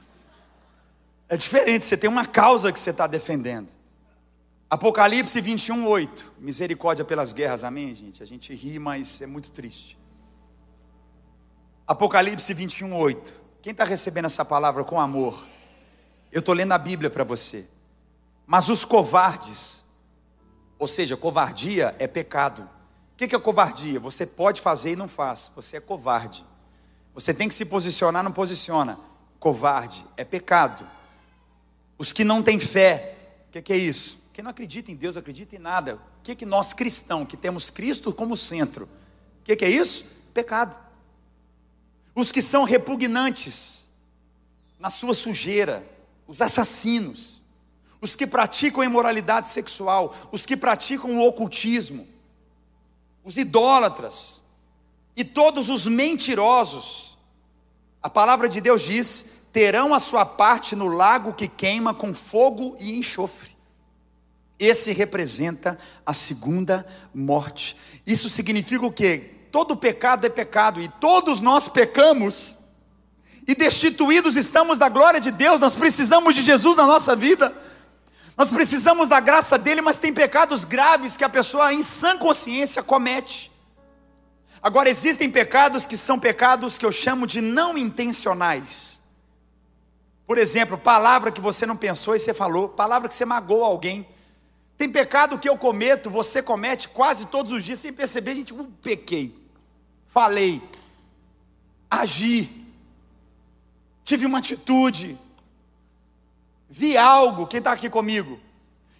[1.28, 3.72] É diferente, você tem uma causa que você está defendendo.
[4.70, 6.32] Apocalipse 21, 8.
[6.38, 8.22] Misericórdia pelas guerras, amém, gente?
[8.22, 9.97] A gente ri, mas é muito triste.
[11.88, 13.32] Apocalipse 21, 8.
[13.62, 15.42] Quem está recebendo essa palavra com amor?
[16.30, 17.66] Eu estou lendo a Bíblia para você.
[18.46, 19.86] Mas os covardes,
[20.78, 22.68] ou seja, covardia é pecado.
[23.14, 23.98] O que é covardia?
[24.00, 25.50] Você pode fazer e não faz.
[25.56, 26.44] Você é covarde.
[27.14, 29.00] Você tem que se posicionar, não posiciona.
[29.40, 30.86] Covarde é pecado.
[31.96, 33.16] Os que não têm fé,
[33.48, 34.28] o que, é isso?
[34.34, 35.94] Quem não acredita em Deus, acredita em nada.
[35.94, 38.86] O que, que nós cristãos, que temos Cristo como centro,
[39.40, 40.04] o que é isso?
[40.34, 40.87] Pecado
[42.20, 43.88] os que são repugnantes
[44.78, 45.86] na sua sujeira,
[46.26, 47.40] os assassinos,
[48.00, 52.06] os que praticam imoralidade sexual, os que praticam o ocultismo,
[53.24, 54.42] os idólatras
[55.16, 57.16] e todos os mentirosos.
[58.02, 62.76] A palavra de Deus diz: terão a sua parte no lago que queima com fogo
[62.80, 63.56] e enxofre.
[64.58, 67.76] Esse representa a segunda morte.
[68.04, 69.37] Isso significa o quê?
[69.50, 72.56] Todo pecado é pecado e todos nós pecamos.
[73.48, 77.54] E destituídos estamos da glória de Deus, nós precisamos de Jesus na nossa vida.
[78.36, 82.82] Nós precisamos da graça dele, mas tem pecados graves que a pessoa em sã consciência
[82.82, 83.50] comete.
[84.62, 89.00] Agora existem pecados que são pecados que eu chamo de não intencionais.
[90.26, 94.06] Por exemplo, palavra que você não pensou e você falou, palavra que você magoou alguém.
[94.76, 98.68] Tem pecado que eu cometo, você comete quase todos os dias sem perceber, gente, eu
[98.82, 99.37] pequei
[100.18, 100.60] falei,
[101.88, 102.66] agi,
[104.02, 105.16] tive uma atitude,
[106.68, 108.40] vi algo, quem está aqui comigo?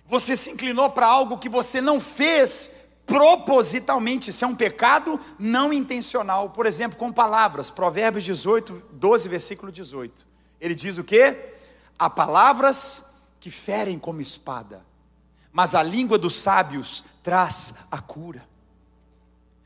[0.07, 2.71] Você se inclinou para algo que você não fez
[3.05, 6.51] propositalmente, isso é um pecado não intencional.
[6.51, 10.25] Por exemplo, com palavras, Provérbios 18, 12, versículo 18.
[10.61, 11.37] Ele diz o que?
[11.99, 14.87] Há palavras que ferem como espada,
[15.51, 18.48] mas a língua dos sábios traz a cura.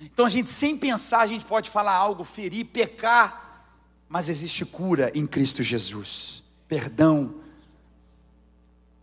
[0.02, 3.66] Então a gente, sem pensar, a gente pode falar algo, ferir, pecar,
[4.08, 7.36] mas existe cura em Cristo Jesus, perdão.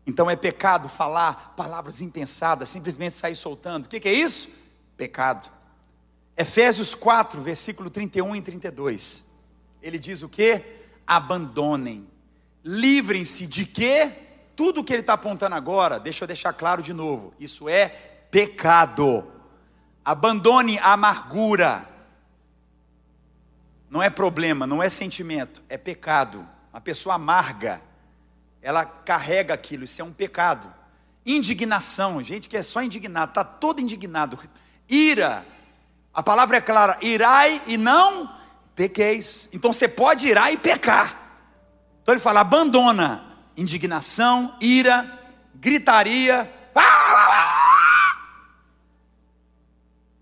[0.06, 3.86] Então é pecado falar palavras impensadas, simplesmente sair soltando.
[3.86, 4.50] O que, que é isso?
[4.98, 5.50] Pecado.
[6.36, 9.26] Efésios 4, versículo 31 e 32.
[9.82, 10.62] Ele diz o que?
[11.08, 12.08] Abandonem,
[12.64, 14.12] livrem-se de quê?
[14.56, 17.88] Tudo que ele está apontando agora, deixa eu deixar claro de novo: isso é
[18.30, 19.39] pecado.
[20.10, 21.88] Abandone a amargura.
[23.92, 26.48] Não é problema, não é sentimento, é pecado.
[26.74, 27.80] Uma pessoa amarga,
[28.60, 30.74] ela carrega aquilo, isso é um pecado.
[31.24, 34.40] Indignação, gente que é só indignado, está todo indignado.
[34.90, 35.46] Ira,
[36.12, 38.36] a palavra é clara: irai e não
[38.74, 39.48] pequeis.
[39.54, 41.16] Então você pode irar e pecar.
[42.02, 43.24] Então ele fala: abandona
[43.56, 45.06] indignação, ira,
[45.54, 46.52] gritaria.
[46.74, 47.60] Ah, ah, ah,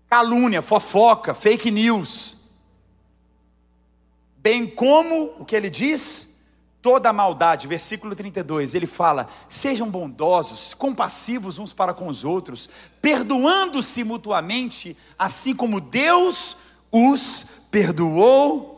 [0.08, 2.36] calúnia, fofoca, fake news,
[4.38, 6.38] bem como o que ele diz,
[6.80, 12.70] toda maldade, versículo 32, ele fala: sejam bondosos, compassivos uns para com os outros,
[13.02, 16.56] perdoando-se mutuamente, assim como Deus
[16.90, 18.76] os perdoou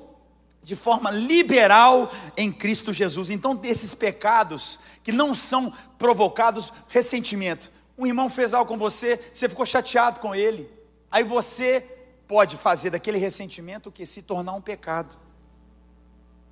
[0.63, 3.31] de forma liberal em Cristo Jesus.
[3.31, 7.71] Então, desses pecados que não são provocados ressentimento.
[7.97, 10.80] Um irmão fez algo com você, você ficou chateado com ele.
[11.11, 11.81] Aí você
[12.29, 15.17] pode fazer daquele ressentimento que se tornar um pecado.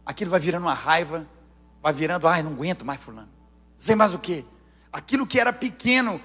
[0.05, 1.27] Aquilo vai virando uma raiva,
[1.83, 3.31] vai virando, ai, não aguento mais fulano.
[3.79, 4.45] Sei mais o que.
[4.93, 6.21] Aquilo que era pequeno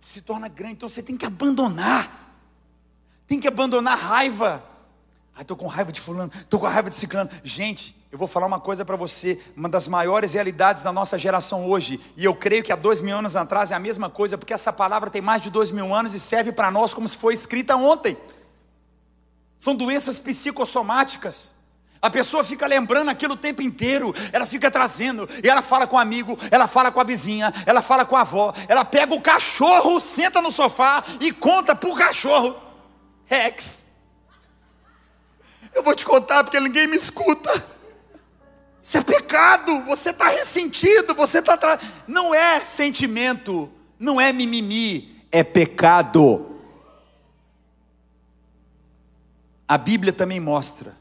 [0.00, 0.74] se torna grande.
[0.74, 2.34] Então você tem que abandonar.
[3.26, 4.64] Tem que abandonar a raiva.
[5.34, 7.30] Ai, estou com raiva de fulano, estou com raiva de ciclano.
[7.42, 11.68] Gente, eu vou falar uma coisa para você, uma das maiores realidades da nossa geração
[11.68, 14.52] hoje, e eu creio que há dois mil anos atrás é a mesma coisa, porque
[14.52, 17.34] essa palavra tem mais de dois mil anos e serve para nós como se foi
[17.34, 18.16] escrita ontem.
[19.60, 21.54] São doenças psicossomáticas.
[22.02, 25.96] A pessoa fica lembrando aquilo o tempo inteiro, ela fica trazendo, e ela fala com
[25.96, 29.20] o amigo, ela fala com a vizinha, ela fala com a avó, ela pega o
[29.20, 32.56] cachorro, senta no sofá e conta para o cachorro.
[33.26, 33.86] Rex.
[35.72, 37.78] Eu vou te contar porque ninguém me escuta.
[38.82, 41.56] Isso é pecado, você está ressentido, você está.
[41.56, 41.78] Tra...
[42.06, 46.46] Não é sentimento, não é mimimi, é pecado.
[49.68, 50.96] A Bíblia também mostra,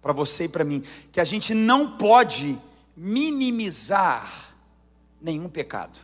[0.00, 2.58] para você e para mim, que a gente não pode
[2.96, 4.54] minimizar
[5.20, 5.98] nenhum pecado.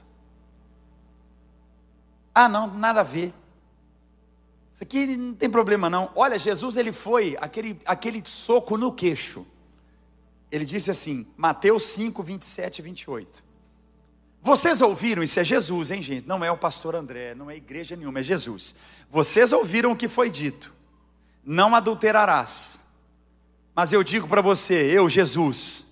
[2.35, 3.33] Ah, não, nada a ver.
[4.73, 6.11] Isso aqui não tem problema não.
[6.15, 9.47] Olha, Jesus ele foi aquele, aquele soco no queixo.
[10.53, 13.43] Ele disse assim, Mateus 5, 27 e 28.
[14.43, 16.29] Vocês ouviram, isso é Jesus, hein, gente?
[16.29, 18.75] Não é o pastor André, não é igreja nenhuma, é Jesus.
[19.09, 20.75] Vocês ouviram o que foi dito:
[21.43, 22.81] não adulterarás.
[23.75, 25.87] Mas eu digo para você, eu, Jesus,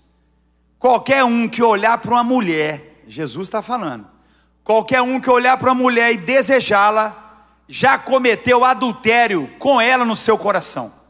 [0.77, 4.05] qualquer um que olhar para uma mulher, Jesus está falando,
[4.63, 10.15] qualquer um que olhar para uma mulher e desejá-la, já cometeu adultério com ela no
[10.15, 11.00] seu coração.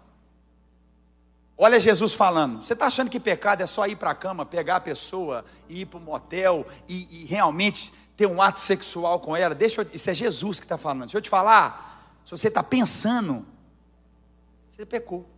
[1.64, 2.64] Olha Jesus falando.
[2.64, 5.82] Você está achando que pecado é só ir para a cama, pegar a pessoa e
[5.82, 9.54] ir para o motel e, e, realmente ter um ato sexual com ela?
[9.54, 11.02] Deixa eu, isso é Jesus que está falando.
[11.02, 12.20] Deixa eu te falar.
[12.26, 13.46] Se você está pensando,
[14.72, 15.30] você pecou.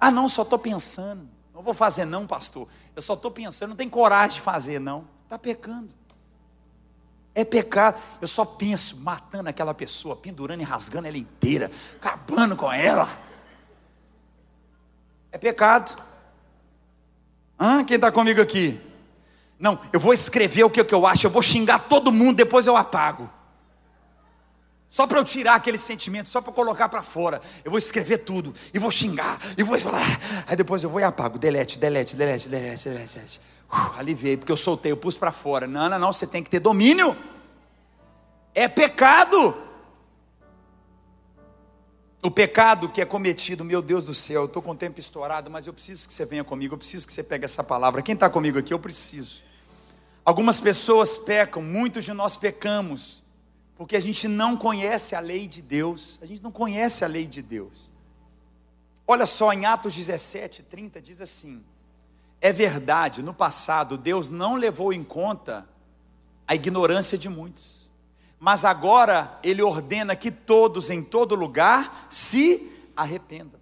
[0.00, 1.28] Ah, não, só estou pensando.
[1.54, 2.66] Não vou fazer, não, pastor.
[2.96, 5.06] Eu só estou pensando, não tem coragem de fazer, não.
[5.22, 5.94] Está pecando.
[7.32, 7.96] É pecado.
[8.20, 13.29] Eu só penso matando aquela pessoa, pendurando e rasgando ela inteira, acabando com ela.
[15.32, 16.00] É pecado.
[17.58, 17.84] Hã?
[17.84, 18.80] Quem está comigo aqui?
[19.58, 22.76] Não, eu vou escrever o que, eu acho, eu vou xingar todo mundo, depois eu
[22.76, 23.30] apago.
[24.88, 27.40] Só para eu tirar aquele sentimento, só para colocar para fora.
[27.62, 30.02] Eu vou escrever tudo, e vou xingar, e vou falar.
[30.48, 31.38] Aí depois eu vou e apago.
[31.38, 33.14] Delete, delete, delete, delete, delete.
[33.14, 33.40] delete.
[33.96, 35.66] Aliviei, porque eu soltei, eu pus para fora.
[35.66, 37.14] Não, não, não, você tem que ter domínio.
[38.54, 39.54] É pecado.
[42.22, 45.50] O pecado que é cometido, meu Deus do céu, eu estou com o tempo estourado,
[45.50, 48.02] mas eu preciso que você venha comigo, eu preciso que você pegue essa palavra.
[48.02, 48.74] Quem está comigo aqui?
[48.74, 49.42] Eu preciso.
[50.22, 53.22] Algumas pessoas pecam, muitos de nós pecamos,
[53.74, 57.26] porque a gente não conhece a lei de Deus, a gente não conhece a lei
[57.26, 57.90] de Deus.
[59.08, 61.64] Olha só, em Atos 17, 30 diz assim:
[62.38, 65.66] É verdade, no passado Deus não levou em conta
[66.46, 67.79] a ignorância de muitos.
[68.40, 73.60] Mas agora ele ordena que todos em todo lugar se arrependam.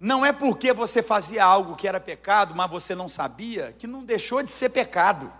[0.00, 4.02] Não é porque você fazia algo que era pecado, mas você não sabia, que não
[4.02, 5.30] deixou de ser pecado.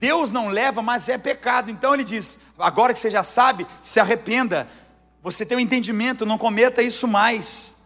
[0.00, 1.70] Deus não leva, mas é pecado.
[1.70, 4.66] Então ele diz: agora que você já sabe, se arrependa.
[5.22, 7.82] Você tem um entendimento, não cometa isso mais.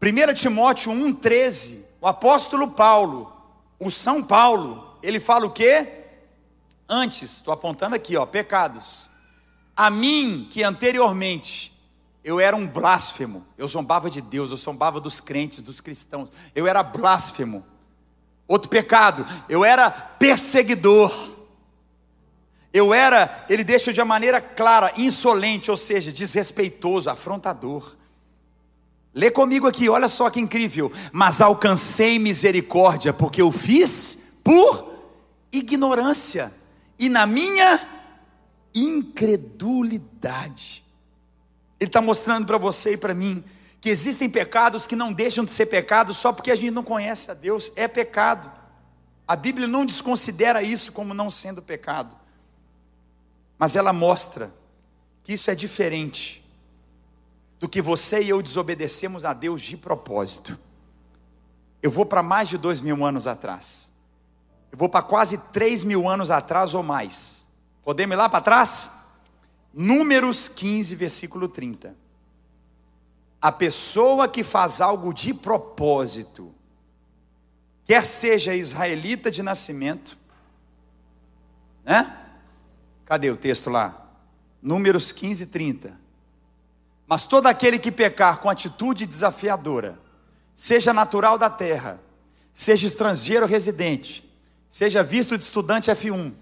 [0.00, 3.32] 1 Timóteo 1,13, o apóstolo Paulo,
[3.78, 6.01] o São Paulo, ele fala o quê?
[6.94, 9.08] Antes, estou apontando aqui, ó, pecados.
[9.74, 11.72] A mim, que anteriormente
[12.22, 16.66] eu era um blasfemo, eu zombava de Deus, eu zombava dos crentes, dos cristãos, eu
[16.66, 17.64] era blasfemo.
[18.46, 21.32] Outro pecado, eu era perseguidor.
[22.70, 27.96] Eu era, ele deixa de maneira clara, insolente, ou seja, desrespeitoso, afrontador.
[29.14, 30.92] Lê comigo aqui, olha só que incrível.
[31.10, 34.92] Mas alcancei misericórdia, porque eu fiz por
[35.50, 36.60] ignorância
[37.02, 37.80] e na minha
[38.74, 40.82] incredulidade.
[41.78, 43.44] Ele está mostrando para você e para mim
[43.80, 47.30] que existem pecados que não deixam de ser pecados só porque a gente não conhece
[47.30, 48.50] a Deus, é pecado.
[49.26, 52.22] A Bíblia não desconsidera isso como não sendo pecado
[53.62, 54.52] mas ela mostra
[55.22, 56.44] que isso é diferente
[57.60, 60.58] do que você e eu desobedecemos a Deus de propósito.
[61.80, 63.91] Eu vou para mais de dois mil anos atrás.
[64.72, 67.46] Eu vou para quase três mil anos atrás ou mais.
[67.84, 68.90] Podemos ir lá para trás?
[69.72, 71.94] Números 15, versículo 30.
[73.40, 76.54] A pessoa que faz algo de propósito,
[77.84, 80.16] quer seja israelita de nascimento,
[81.84, 82.18] né?
[83.04, 84.10] Cadê o texto lá?
[84.62, 86.00] Números 15, 30.
[87.06, 89.98] Mas todo aquele que pecar com atitude desafiadora,
[90.54, 92.00] seja natural da terra,
[92.54, 94.31] seja estrangeiro residente,
[94.72, 96.32] seja visto de estudante F1,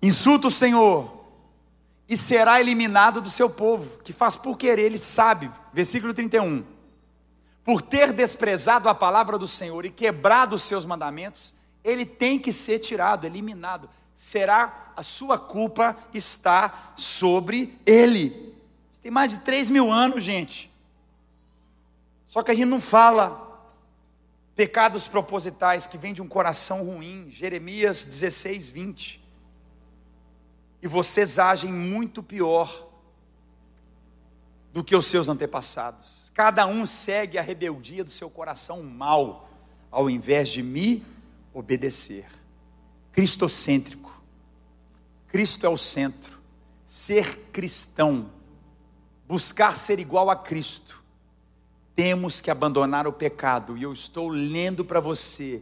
[0.00, 1.26] insulta o Senhor
[2.08, 6.64] e será eliminado do seu povo, que faz por querer, ele sabe, versículo 31.
[7.62, 11.52] Por ter desprezado a palavra do Senhor e quebrado os seus mandamentos,
[11.84, 18.56] ele tem que ser tirado, eliminado será a sua culpa está sobre ele.
[19.02, 20.72] Tem mais de 3 mil anos, gente.
[22.26, 23.47] Só que a gente não fala
[24.58, 27.28] pecados propositais que vêm de um coração ruim.
[27.30, 29.24] Jeremias 16, 20.
[30.82, 32.88] E vocês agem muito pior
[34.72, 36.32] do que os seus antepassados.
[36.34, 39.48] Cada um segue a rebeldia do seu coração mal,
[39.92, 41.06] ao invés de me
[41.54, 42.26] obedecer.
[43.12, 44.08] Cristocêntrico
[45.28, 46.36] Cristo é o centro.
[46.84, 48.28] Ser cristão,
[49.24, 50.97] buscar ser igual a Cristo,
[51.98, 53.76] temos que abandonar o pecado.
[53.76, 55.60] E eu estou lendo para você,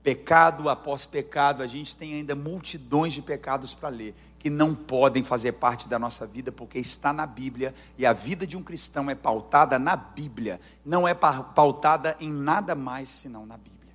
[0.00, 5.24] pecado após pecado, a gente tem ainda multidões de pecados para ler, que não podem
[5.24, 9.10] fazer parte da nossa vida, porque está na Bíblia, e a vida de um cristão
[9.10, 13.92] é pautada na Bíblia, não é pautada em nada mais senão na Bíblia.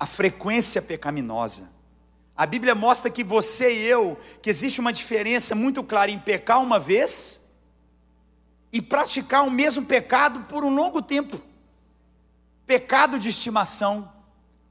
[0.00, 1.68] A frequência pecaminosa,
[2.34, 6.58] a Bíblia mostra que você e eu, que existe uma diferença muito clara em pecar
[6.62, 7.47] uma vez
[8.72, 11.40] e praticar o mesmo pecado por um longo tempo.
[12.66, 14.12] Pecado de estimação,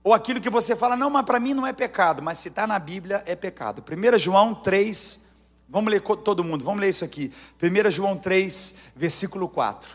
[0.03, 2.67] ou aquilo que você fala, não, mas para mim não é pecado, mas se está
[2.67, 3.83] na Bíblia é pecado.
[3.83, 5.21] 1 João 3,
[5.67, 7.33] vamos ler todo mundo, vamos ler isso aqui.
[7.61, 9.89] 1 João 3, versículo 4.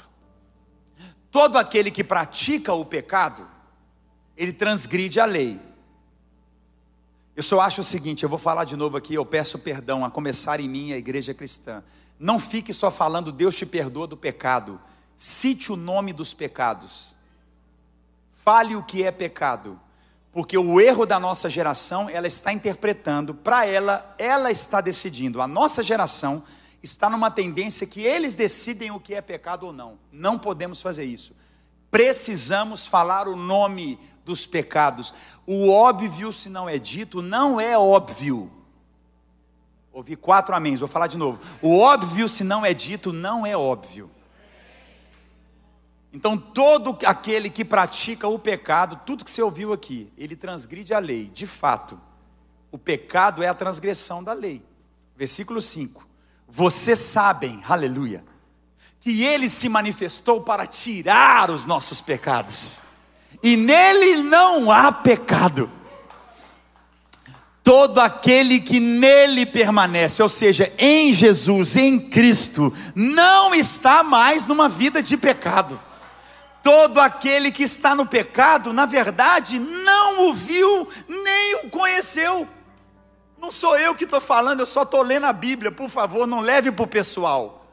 [1.30, 3.46] Todo aquele que pratica o pecado,
[4.36, 5.60] ele transgride a lei
[7.34, 10.10] eu só acho o seguinte, eu vou falar de novo aqui, eu peço perdão a
[10.10, 11.82] começar em mim a igreja cristã.
[12.22, 14.80] Não fique só falando Deus te perdoa do pecado.
[15.16, 17.16] Cite o nome dos pecados.
[18.32, 19.78] Fale o que é pecado.
[20.30, 25.42] Porque o erro da nossa geração, ela está interpretando, para ela, ela está decidindo.
[25.42, 26.44] A nossa geração
[26.80, 29.98] está numa tendência que eles decidem o que é pecado ou não.
[30.12, 31.34] Não podemos fazer isso.
[31.90, 35.12] Precisamos falar o nome dos pecados.
[35.44, 38.61] O óbvio, se não é dito, não é óbvio.
[39.92, 41.38] Ouvi quatro améns, vou falar de novo.
[41.60, 44.10] O óbvio, se não é dito, não é óbvio.
[46.12, 50.98] Então, todo aquele que pratica o pecado, tudo que você ouviu aqui, ele transgride a
[50.98, 51.30] lei.
[51.32, 51.98] De fato,
[52.70, 54.62] o pecado é a transgressão da lei.
[55.16, 56.06] Versículo 5.
[56.48, 58.24] Vocês sabem, aleluia,
[59.00, 62.80] que ele se manifestou para tirar os nossos pecados
[63.42, 65.70] e nele não há pecado.
[67.62, 74.68] Todo aquele que nele permanece, ou seja, em Jesus, em Cristo, não está mais numa
[74.68, 75.80] vida de pecado.
[76.62, 82.48] Todo aquele que está no pecado, na verdade, não o viu nem o conheceu.
[83.38, 86.40] Não sou eu que estou falando, eu só estou lendo a Bíblia, por favor, não
[86.40, 87.66] leve para o pessoal.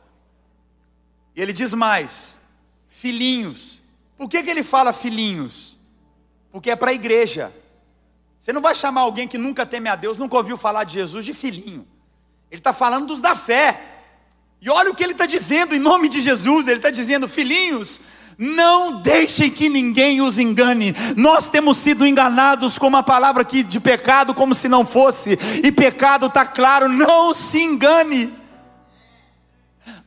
[1.35, 2.39] E ele diz mais:
[2.87, 3.81] filhinhos.
[4.17, 5.77] Por que, que ele fala filhinhos?
[6.51, 7.53] Porque é para a igreja.
[8.39, 11.25] Você não vai chamar alguém que nunca teme a Deus, nunca ouviu falar de Jesus,
[11.25, 11.85] de filhinho.
[12.49, 13.79] Ele está falando dos da fé.
[14.61, 17.99] E olha o que ele está dizendo em nome de Jesus: ele está dizendo, filhinhos,
[18.37, 20.95] não deixem que ninguém os engane.
[21.17, 25.71] Nós temos sido enganados com uma palavra aqui de pecado, como se não fosse, e
[25.71, 28.33] pecado está claro, não se engane.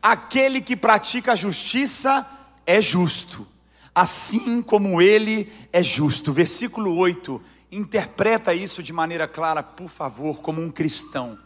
[0.01, 2.26] Aquele que pratica a justiça
[2.66, 3.47] é justo,
[3.95, 6.33] assim como ele é justo.
[6.33, 7.41] Versículo 8,
[7.73, 11.39] interpreta isso de maneira clara, por favor, como um cristão.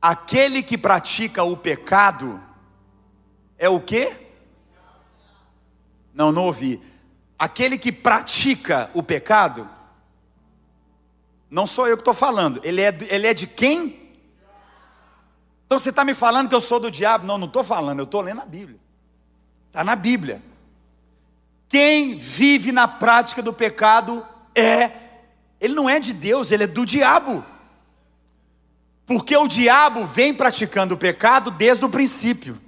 [0.00, 2.42] Aquele que pratica o pecado
[3.58, 4.16] é o quê?
[6.14, 6.80] Não, não ouvi.
[7.38, 9.68] Aquele que pratica o pecado,
[11.50, 14.06] não sou eu que estou falando, ele é, ele é de quem?
[15.66, 17.26] Então você está me falando que eu sou do diabo?
[17.26, 18.80] Não, não estou falando, eu estou lendo a Bíblia.
[19.68, 20.40] Está na Bíblia.
[21.68, 25.05] Quem vive na prática do pecado é,
[25.66, 27.44] ele não é de Deus, ele é do diabo.
[29.04, 32.58] Porque o diabo vem praticando o pecado desde o princípio.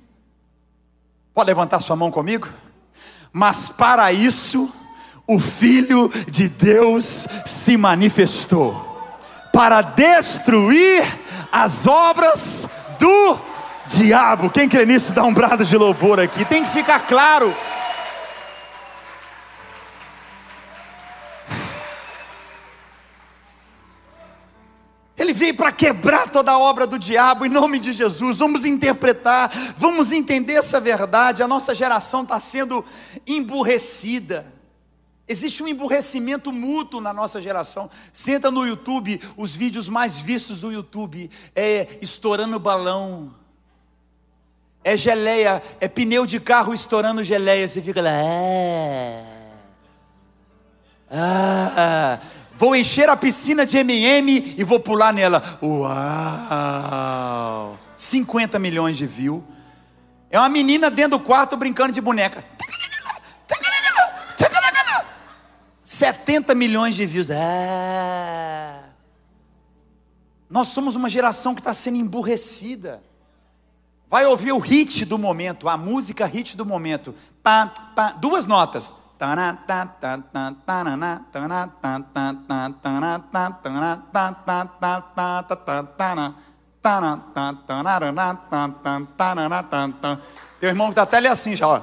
[1.34, 2.48] Pode levantar sua mão comigo?
[3.32, 4.72] mas para isso
[5.26, 8.86] o Filho de Deus se manifestou
[9.52, 11.04] para destruir
[11.52, 12.68] as obras
[12.98, 13.38] do
[13.86, 14.50] diabo.
[14.50, 17.54] Quem crê nisso dá um brado de louvor aqui, tem que ficar claro.
[25.78, 28.38] Quebrar toda a obra do diabo em nome de Jesus.
[28.38, 31.42] Vamos interpretar, vamos entender essa verdade.
[31.42, 32.84] A nossa geração está sendo
[33.24, 34.44] emburrecida.
[35.28, 37.88] Existe um emburrecimento mútuo na nossa geração.
[38.12, 43.32] Senta no YouTube, os vídeos mais vistos do YouTube é estourando balão.
[44.82, 47.68] É geleia, é pneu de carro estourando geleia.
[47.68, 48.10] Você fica lá.
[48.10, 49.24] É.
[51.10, 52.20] Ah,
[52.58, 55.42] vou encher a piscina de MM e vou pular nela.
[55.62, 55.88] Uau!
[57.96, 59.42] 50 milhões de views.
[60.28, 62.44] É uma menina dentro do quarto brincando de boneca.
[65.84, 67.28] 70 milhões de views.
[67.30, 68.82] Ah.
[70.50, 73.02] Nós somos uma geração que está sendo emburrecida.
[74.10, 77.14] Vai ouvir o hit do momento, a música hit do momento.
[77.42, 78.94] Pá, pá, duas notas.
[90.60, 91.82] Teu irmão está até ali assim já, ó.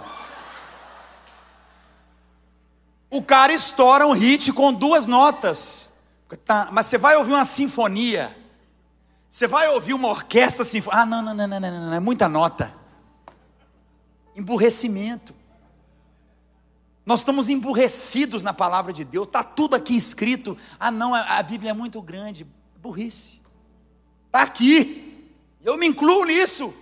[3.10, 5.94] O cara estoura um hit com duas notas.
[6.72, 8.36] Mas você vai ouvir uma sinfonia.
[9.30, 11.02] Você vai ouvir uma orquestra sinfônica.
[11.02, 12.74] Ah, não, não, não, não, não, não, é muita nota.
[14.36, 15.36] Emburrecimento.
[17.06, 20.58] Nós estamos emburrecidos na palavra de Deus, está tudo aqui escrito.
[20.80, 22.47] Ah, não, a Bíblia é muito grande.
[22.82, 23.39] Burrice.
[24.26, 25.30] Está aqui.
[25.64, 26.74] Eu me incluo nisso.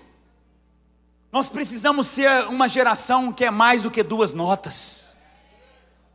[1.31, 5.17] Nós precisamos ser uma geração que é mais do que duas notas.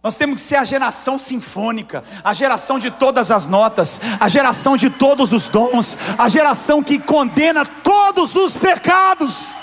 [0.03, 4.77] Nós temos que ser a geração sinfônica, a geração de todas as notas, a geração
[4.77, 9.59] de todos os dons, a geração que condena todos os pecados.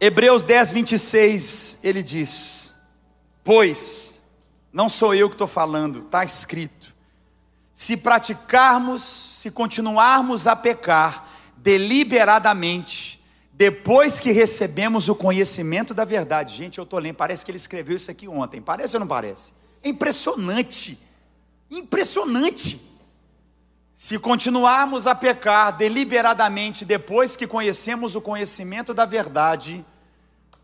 [0.00, 2.74] Hebreus 10, 26, ele diz:
[3.42, 4.20] Pois,
[4.72, 6.94] não sou eu que estou falando, está escrito,
[7.74, 13.20] se praticarmos, se continuarmos a pecar deliberadamente,
[13.52, 17.96] depois que recebemos o conhecimento da verdade, gente, eu estou lendo, parece que ele escreveu
[17.96, 19.52] isso aqui ontem, parece ou não parece?
[19.82, 20.96] É impressionante,
[21.68, 22.80] impressionante.
[24.00, 29.84] Se continuarmos a pecar deliberadamente depois que conhecemos o conhecimento da verdade,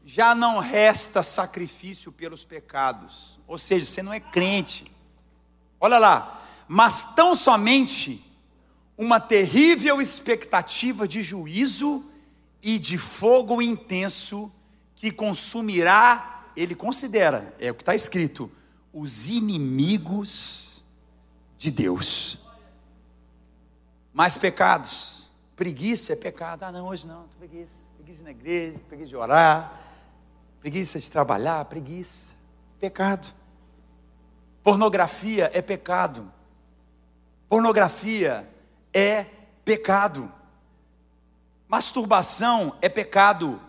[0.07, 3.41] já não resta sacrifício pelos pecados.
[3.49, 4.85] Ou seja, você não é crente.
[5.81, 8.25] Olha lá, mas tão somente
[8.97, 12.05] uma terrível expectativa de juízo
[12.63, 14.49] e de fogo intenso
[14.95, 18.49] que consumirá, ele considera, é o que está escrito,
[18.93, 20.85] os inimigos
[21.59, 22.44] de Deus
[24.15, 25.29] mais pecados.
[25.57, 26.63] Preguiça é pecado.
[26.63, 27.81] Ah, não, hoje não, preguiça.
[27.97, 29.81] Preguiça na igreja, preguiça de orar,
[30.61, 32.33] preguiça de trabalhar, preguiça.
[32.81, 33.35] Pecado.
[34.63, 36.33] Pornografia é pecado.
[37.49, 38.49] Pornografia
[38.93, 39.27] é
[39.65, 40.33] pecado.
[41.67, 43.61] Masturbação é pecado.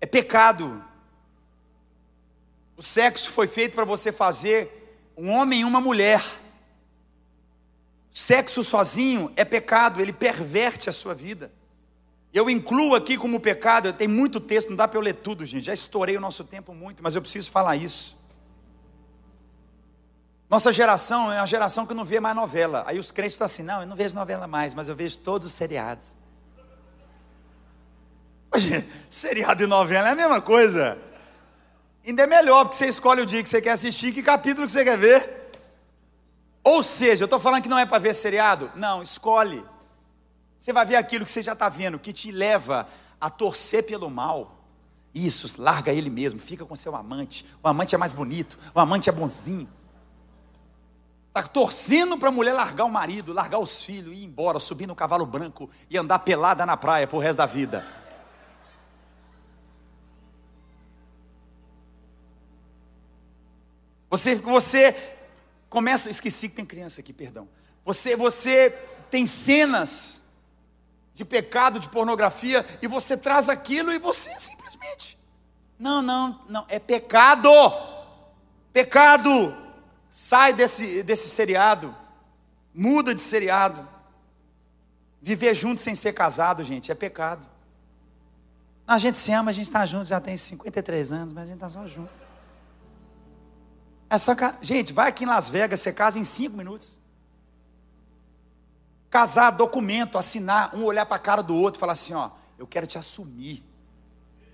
[0.00, 0.82] É pecado.
[2.76, 6.22] O sexo foi feito para você fazer um homem e uma mulher.
[8.18, 11.52] Sexo sozinho é pecado, ele perverte a sua vida.
[12.32, 15.66] Eu incluo aqui como pecado, tem muito texto, não dá para eu ler tudo, gente.
[15.66, 18.16] Já estourei o nosso tempo muito, mas eu preciso falar isso.
[20.48, 22.84] Nossa geração é uma geração que não vê mais novela.
[22.86, 25.48] Aí os crentes estão assim: não, eu não vejo novela mais, mas eu vejo todos
[25.48, 26.16] os seriados.
[28.56, 30.96] Gente, seriado e novela é a mesma coisa.
[32.02, 34.72] Ainda é melhor, porque você escolhe o dia que você quer assistir, que capítulo que
[34.72, 35.35] você quer ver.
[36.66, 38.72] Ou seja, eu estou falando que não é para ver seriado?
[38.74, 39.64] Não, escolhe.
[40.58, 42.88] Você vai ver aquilo que você já está vendo, que te leva
[43.20, 44.64] a torcer pelo mal.
[45.14, 47.46] Isso, larga ele mesmo, fica com seu amante.
[47.62, 49.68] O amante é mais bonito, o amante é bonzinho.
[51.28, 54.94] Está torcendo para a mulher largar o marido, largar os filhos, ir embora, subir no
[54.96, 57.86] cavalo branco e andar pelada na praia o resto da vida.
[64.10, 65.15] Você, você
[65.76, 67.46] começa, esqueci que tem criança aqui, perdão.
[67.84, 68.70] Você, você
[69.10, 70.22] tem cenas
[71.12, 75.18] de pecado, de pornografia, e você traz aquilo e você simplesmente.
[75.78, 77.50] Não, não, não, é pecado.
[78.72, 79.54] Pecado.
[80.08, 81.94] Sai desse, desse seriado.
[82.74, 83.86] Muda de seriado.
[85.20, 87.46] Viver junto sem ser casado, gente, é pecado.
[88.88, 91.56] A gente se ama, a gente está junto, já tem 53 anos, mas a gente
[91.56, 92.25] está só junto.
[94.08, 94.32] É só.
[94.62, 96.98] Gente, vai aqui em Las Vegas, você casa em cinco minutos.
[99.10, 102.66] Casar, documento, assinar, um olhar para a cara do outro e falar assim: ó, eu
[102.66, 103.64] quero te assumir.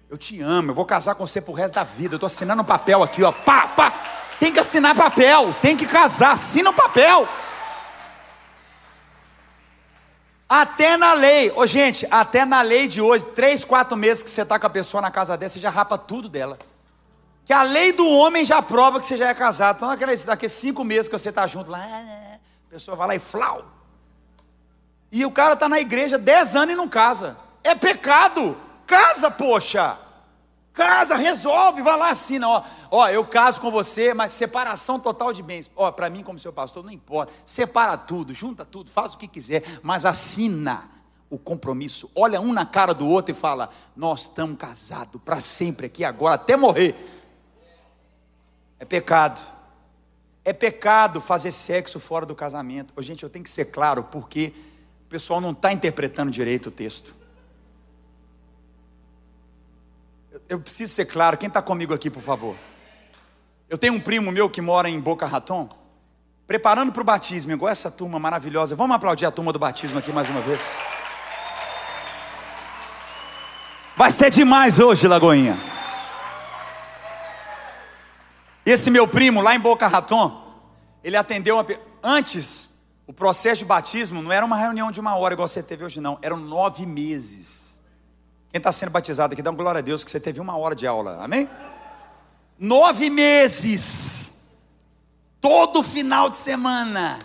[0.09, 2.15] Eu te amo, eu vou casar com você pro resto da vida.
[2.15, 3.33] Eu estou assinando um papel aqui, ó.
[3.33, 3.91] Pá, pá.
[4.39, 7.29] Tem que assinar papel, tem que casar, assina um papel.
[10.49, 14.43] Até na lei, ô gente, até na lei de hoje, três, quatro meses que você
[14.43, 16.59] está com a pessoa na casa dessa, você já rapa tudo dela.
[17.45, 19.77] Que a lei do homem já prova que você já é casado.
[19.77, 23.19] Então, naqueles, naqueles cinco meses que você está junto lá, a pessoa vai lá e
[23.19, 23.65] flau.
[25.11, 27.37] E o cara está na igreja dez anos e não casa.
[27.63, 28.57] É pecado.
[28.87, 29.99] Casa, poxa.
[30.73, 32.49] Casa, resolve, vai lá, assina.
[32.49, 35.71] Ó, ó, eu caso com você, mas separação total de bens.
[35.77, 37.33] Ó, para mim, como seu pastor, não importa.
[37.45, 40.91] Separa tudo, junta tudo, faz o que quiser, mas assina
[41.29, 42.11] o compromisso.
[42.15, 46.37] Olha um na cara do outro e fala: Nós estamos casados para sempre aqui agora,
[46.37, 46.95] até morrer.
[48.83, 49.41] É pecado.
[50.45, 52.93] É pecado fazer sexo fora do casamento.
[52.97, 54.53] Oh, gente, eu tenho que ser claro, porque
[55.07, 57.15] o pessoal não está interpretando direito o texto.
[60.49, 61.39] Eu, preciso ser claro.
[61.39, 62.57] Quem está comigo aqui, por favor?
[63.71, 65.69] Eu tenho um primo meu que mora em Boca Raton,
[66.45, 68.75] preparando para o batismo, igual essa turma maravilhosa.
[68.75, 70.77] Vamos aplaudir a turma do batismo aqui mais uma vez.
[73.97, 75.72] Vai ser demais hoje, Lagoinha.
[78.65, 80.41] Esse meu primo, lá em Boca Raton,
[81.03, 81.67] ele atendeu uma.
[82.03, 82.71] Antes,
[83.07, 86.01] o processo de batismo não era uma reunião de uma hora igual você teve hoje,
[86.01, 86.19] não.
[86.23, 87.81] Eram nove meses.
[88.51, 90.75] Quem está sendo batizado aqui, dá uma glória a Deus que você teve uma hora
[90.75, 91.49] de aula, amém?
[92.59, 94.59] Nove meses.
[95.41, 97.19] Todo final de semana.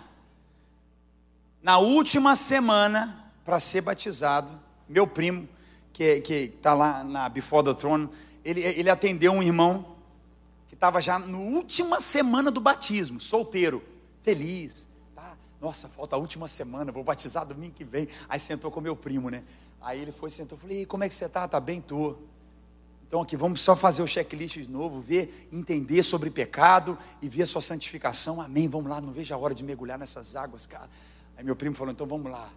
[1.61, 4.51] Na última semana, para ser batizado,
[4.87, 5.47] meu primo,
[5.91, 6.23] que
[6.55, 8.09] está lá na Before the Throne,
[8.43, 9.96] ele, ele atendeu um irmão
[10.77, 13.83] estava já na última semana do batismo, solteiro,
[14.21, 14.87] feliz.
[15.15, 15.35] Tá?
[15.59, 18.07] Nossa, falta a última semana, vou batizar domingo que vem.
[18.29, 19.43] Aí sentou com meu primo, né?
[19.81, 21.47] Aí ele foi, sentou, falei, como é que você tá?
[21.47, 21.81] Tá bem?
[21.81, 22.15] Tô.
[23.07, 27.43] Então aqui vamos só fazer o checklist de novo, ver, entender sobre pecado e ver
[27.43, 28.39] a sua santificação.
[28.39, 28.67] Amém.
[28.67, 30.89] Vamos lá, não vejo a hora de mergulhar nessas águas, cara.
[31.35, 32.51] Aí meu primo falou, então vamos lá.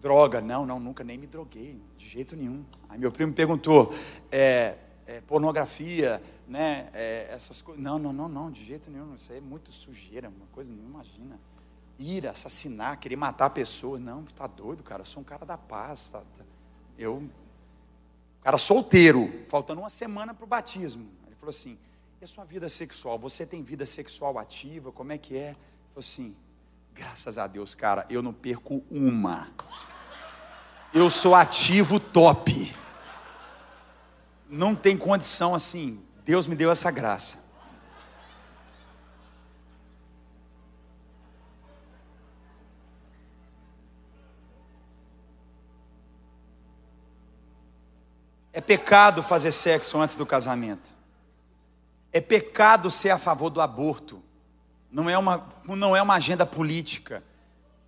[0.00, 2.64] Droga, não, não, nunca nem me droguei, de jeito nenhum.
[2.88, 3.92] Aí meu primo perguntou,
[4.30, 4.76] é,
[5.08, 6.90] é, pornografia, né?
[6.92, 7.82] É, essas coisas.
[7.82, 9.14] Não, não, não, não, de jeito nenhum.
[9.14, 11.40] Isso aí é muito sujeira, uma coisa não imagina.
[11.98, 14.00] Ir, assassinar, querer matar pessoas.
[14.00, 15.00] Não, tá doido, cara.
[15.00, 16.10] Eu sou um cara da paz.
[16.10, 16.44] Tá, tá.
[16.98, 17.26] Eu,
[18.42, 21.08] cara solteiro, faltando uma semana para o batismo.
[21.26, 21.78] Ele falou assim:
[22.20, 23.18] e a sua vida sexual?
[23.18, 24.92] Você tem vida sexual ativa?
[24.92, 25.48] Como é que é?
[25.48, 25.56] Ele
[25.94, 26.36] falou assim:
[26.92, 29.48] graças a Deus, cara, eu não perco uma.
[30.92, 32.74] Eu sou ativo top
[34.48, 36.02] não tem condição assim.
[36.24, 37.46] Deus me deu essa graça.
[48.52, 50.92] É pecado fazer sexo antes do casamento.
[52.12, 54.22] É pecado ser a favor do aborto.
[54.90, 57.22] Não é uma, não é uma agenda política.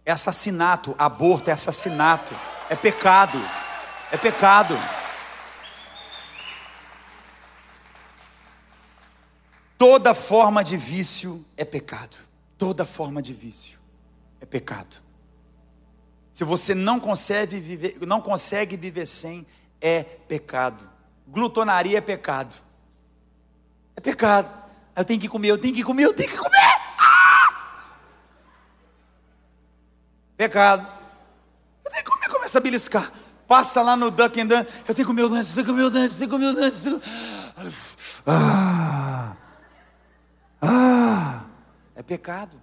[0.04, 0.94] É assassinato.
[0.96, 2.34] Aborto é assassinato.
[2.68, 3.38] É pecado.
[4.12, 4.78] É pecado.
[9.80, 12.14] Toda forma de vício é pecado.
[12.58, 13.78] Toda forma de vício
[14.38, 14.94] é pecado.
[16.30, 19.46] Se você não consegue viver, não consegue viver sem,
[19.80, 20.86] é pecado.
[21.26, 22.54] Glutonaria é pecado.
[23.96, 24.52] É pecado.
[24.94, 26.78] Eu tenho que comer, eu tenho que comer, eu tenho que comer.
[26.98, 27.54] Ah!
[30.36, 30.86] Pecado.
[31.82, 33.10] Eu tenho que comer, começa a beliscar.
[33.48, 35.84] Passa lá no Dunkin' Donuts, eu tenho que comer o Donuts, eu tenho que comer
[35.84, 38.22] o Donuts, eu tenho que comer o Donuts.
[38.26, 39.36] Ah!
[40.60, 41.44] Ah!
[41.94, 42.60] É pecado.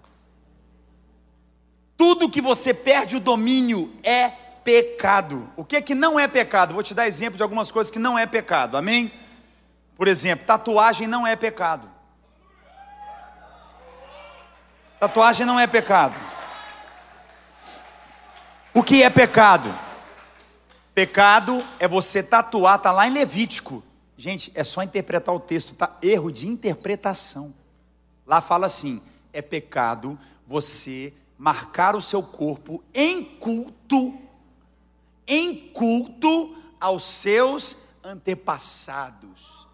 [1.96, 4.28] Tudo que você perde o domínio é
[4.64, 5.48] pecado.
[5.56, 6.74] O que é que não é pecado?
[6.74, 8.76] Vou te dar exemplo de algumas coisas que não é pecado.
[8.76, 9.10] Amém?
[9.96, 11.90] Por exemplo, tatuagem não é pecado.
[15.00, 16.14] Tatuagem não é pecado.
[18.74, 19.74] O que é pecado?
[20.94, 23.82] Pecado é você tatuar, tá lá em Levítico.
[24.16, 25.96] Gente, é só interpretar o texto, tá?
[26.02, 27.54] Erro de interpretação.
[28.28, 29.02] Lá fala assim:
[29.32, 30.16] é pecado
[30.46, 34.16] você marcar o seu corpo em culto,
[35.26, 39.66] em culto aos seus antepassados.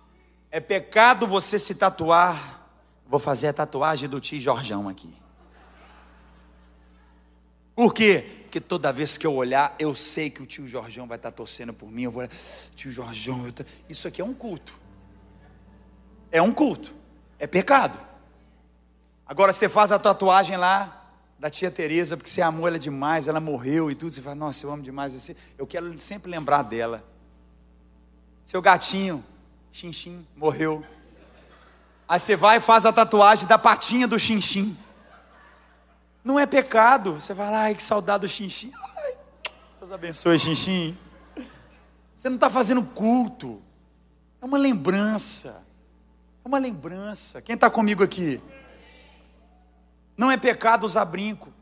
[0.53, 2.63] É pecado você se tatuar.
[3.07, 5.13] Vou fazer a tatuagem do tio Jorjão aqui.
[7.75, 8.25] Por quê?
[8.45, 11.75] Porque toda vez que eu olhar, eu sei que o tio Jorjão vai estar torcendo
[11.75, 12.05] por mim.
[12.05, 12.31] Eu vou olhar,
[12.77, 13.53] tio Jorjão,
[13.89, 14.79] isso aqui é um culto.
[16.31, 16.95] É um culto.
[17.37, 18.14] É pecado.
[19.27, 21.05] Agora você faz a tatuagem lá,
[21.39, 24.64] da tia Teresa, porque você amou ela demais, ela morreu e tudo, você fala, nossa,
[24.64, 25.35] eu amo demais assim.
[25.59, 27.05] Eu quero sempre lembrar dela.
[28.45, 29.25] Seu gatinho,
[29.72, 30.85] Xinxim, morreu.
[32.09, 34.77] Aí você vai e faz a tatuagem da patinha do Xinxim.
[36.22, 37.14] Não é pecado.
[37.14, 38.72] Você vai lá, ai, que saudade do Xinxim.
[39.79, 40.97] Deus abençoe, Xinxim.
[42.14, 43.61] Você não está fazendo culto.
[44.41, 45.62] É uma lembrança.
[46.45, 47.43] É uma lembrança.
[47.43, 48.41] Quem está comigo aqui?
[50.17, 51.53] Não é pecado usar brinco.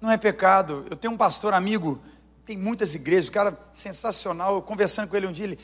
[0.00, 0.86] Não é pecado.
[0.90, 2.00] Eu tenho um pastor amigo,
[2.44, 4.54] tem muitas igrejas, um cara sensacional.
[4.54, 5.58] Eu conversando com ele um dia, ele,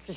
[0.00, 0.12] você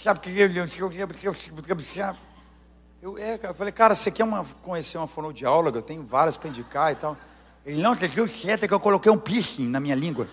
[3.06, 5.78] eu, é, eu falei, cara, você quer uma, conhecer uma fonoaudióloga?
[5.78, 7.16] Eu tenho várias para indicar e tal.
[7.64, 10.28] Ele, não, você viu certo que eu coloquei um piercing na minha língua.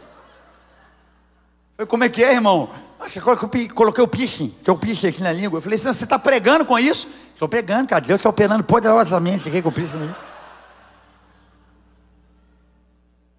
[1.78, 2.70] Eu falei, como é que é, irmão?
[3.00, 5.58] Ah, você coloquei o piercing, que é o piercing aqui na língua.
[5.58, 7.08] Eu falei, você está pregando com isso?
[7.32, 8.04] Estou pegando, cara.
[8.04, 10.14] Deus está operando poderosamente aqui com o piercing.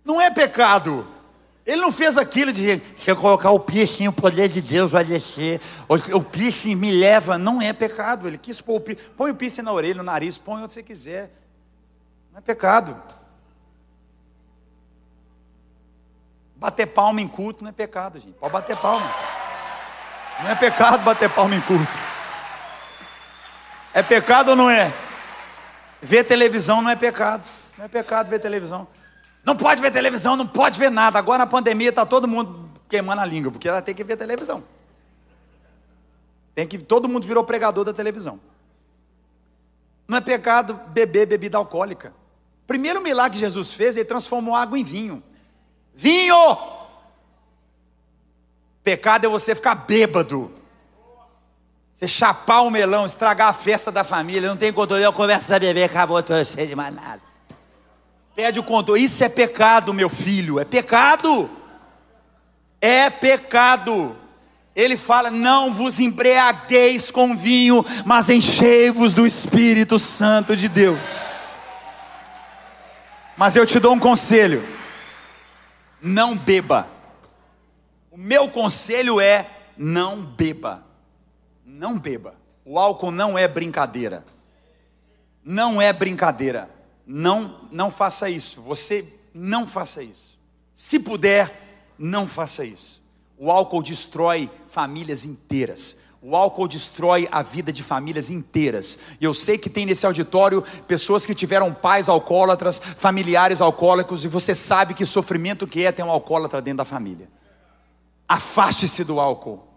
[0.03, 1.07] Não é pecado.
[1.65, 5.05] Ele não fez aquilo de se eu colocar o piercing, o poder de Deus vai
[5.05, 5.61] descer.
[5.87, 7.37] O piercing me leva.
[7.37, 8.27] Não é pecado.
[8.27, 9.09] Ele quis pôr o piercing.
[9.15, 11.31] Põe o piercing na orelha, no nariz, põe onde você quiser.
[12.33, 13.01] Não é pecado.
[16.63, 18.35] Bater palma em culto não é pecado, gente.
[18.35, 19.05] Pode bater palma.
[20.41, 21.91] Não é pecado bater palma em culto.
[23.93, 24.89] É pecado ou não é?
[26.01, 27.49] Ver televisão não é pecado.
[27.77, 28.87] Não é pecado ver televisão.
[29.43, 31.19] Não pode ver televisão, não pode ver nada.
[31.19, 34.63] Agora na pandemia está todo mundo queimando a língua, porque ela tem que ver televisão.
[36.55, 38.39] Tem que todo mundo virou pregador da televisão.
[40.07, 42.13] Não é pecado beber bebida alcoólica.
[42.65, 45.21] Primeiro milagre que Jesus fez, ele transformou água em vinho.
[45.95, 46.57] Vinho!
[48.83, 50.51] Pecado é você ficar bêbado.
[51.93, 55.59] Você chapar o melão, estragar a festa da família, não tem controle, eu começo a
[55.59, 57.21] beber, acabou, estou cheio de mais nada.
[58.35, 59.03] Pede o controle.
[59.03, 60.59] Isso é pecado, meu filho.
[60.59, 61.49] É pecado.
[62.81, 64.15] É pecado.
[64.75, 71.33] Ele fala: Não vos embriagueis com vinho, mas enchei-vos do Espírito Santo de Deus.
[73.37, 74.67] Mas eu te dou um conselho:
[76.03, 76.89] não beba.
[78.11, 80.85] O meu conselho é: não beba.
[81.65, 82.35] Não beba.
[82.65, 84.25] O álcool não é brincadeira.
[85.43, 86.69] Não é brincadeira.
[87.07, 88.61] Não, não faça isso.
[88.61, 90.37] Você não faça isso.
[90.73, 91.51] Se puder,
[91.97, 93.01] não faça isso.
[93.37, 95.97] O álcool destrói famílias inteiras.
[96.25, 98.97] O álcool destrói a vida de famílias inteiras.
[99.19, 104.29] E eu sei que tem nesse auditório pessoas que tiveram pais alcoólatras, familiares alcoólicos, e
[104.29, 107.29] você sabe que sofrimento que é ter um alcoólatra dentro da família.
[108.25, 109.67] Afaste-se do álcool.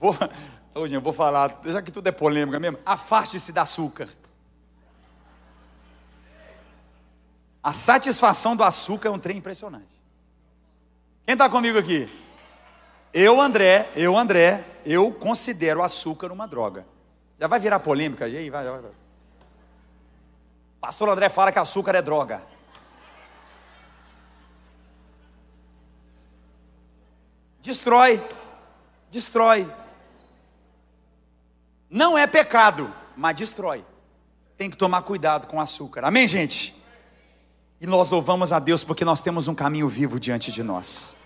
[0.00, 0.16] Vou,
[0.74, 4.08] hoje eu vou falar, já que tudo é polêmica mesmo, afaste-se da açúcar.
[7.62, 10.00] A satisfação do açúcar é um trem impressionante.
[11.26, 12.08] Quem está comigo aqui?
[13.18, 16.86] Eu, André, eu, André, eu considero o açúcar uma droga.
[17.40, 18.50] Já vai virar polêmica aí?
[18.50, 18.90] Vai, vai, vai.
[20.78, 22.44] Pastor André fala que açúcar é droga.
[27.62, 28.22] Destrói,
[29.10, 29.66] destrói.
[31.88, 33.82] Não é pecado, mas destrói.
[34.58, 36.04] Tem que tomar cuidado com o açúcar.
[36.04, 36.76] Amém, gente?
[37.80, 41.16] E nós louvamos a Deus porque nós temos um caminho vivo diante de nós.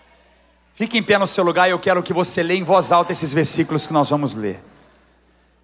[0.81, 3.11] Fique em pé no seu lugar e eu quero que você leia em voz alta
[3.11, 4.63] esses versículos que nós vamos ler.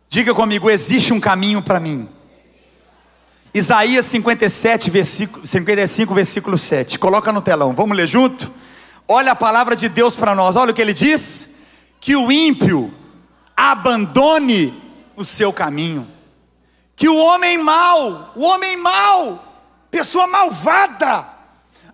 [0.08, 2.08] Diga comigo: existe um caminho para mim.
[3.52, 7.00] Isaías 57, versículo, 55, versículo 7.
[7.00, 8.54] Coloca no telão, vamos ler junto?
[9.08, 11.62] Olha a palavra de Deus para nós, olha o que ele diz:
[12.00, 12.94] que o ímpio
[13.56, 14.72] abandone
[15.16, 16.08] o seu caminho,
[16.96, 19.44] que o homem mau, o homem mau,
[19.90, 21.37] pessoa malvada,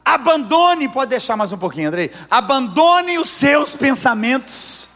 [0.03, 4.87] abandone, pode deixar mais um pouquinho, Andrei, abandone os seus pensamentos,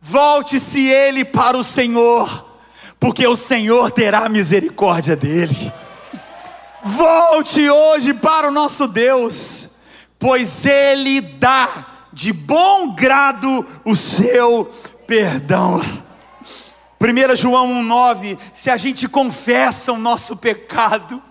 [0.00, 2.44] volte-se ele para o Senhor,
[3.00, 5.72] porque o Senhor terá misericórdia dele.
[6.86, 9.70] Volte hoje para o nosso Deus,
[10.18, 14.70] pois Ele dá de bom grado o seu
[15.06, 15.80] perdão.
[17.00, 21.22] 1 João 1,9: se a gente confessa o nosso pecado,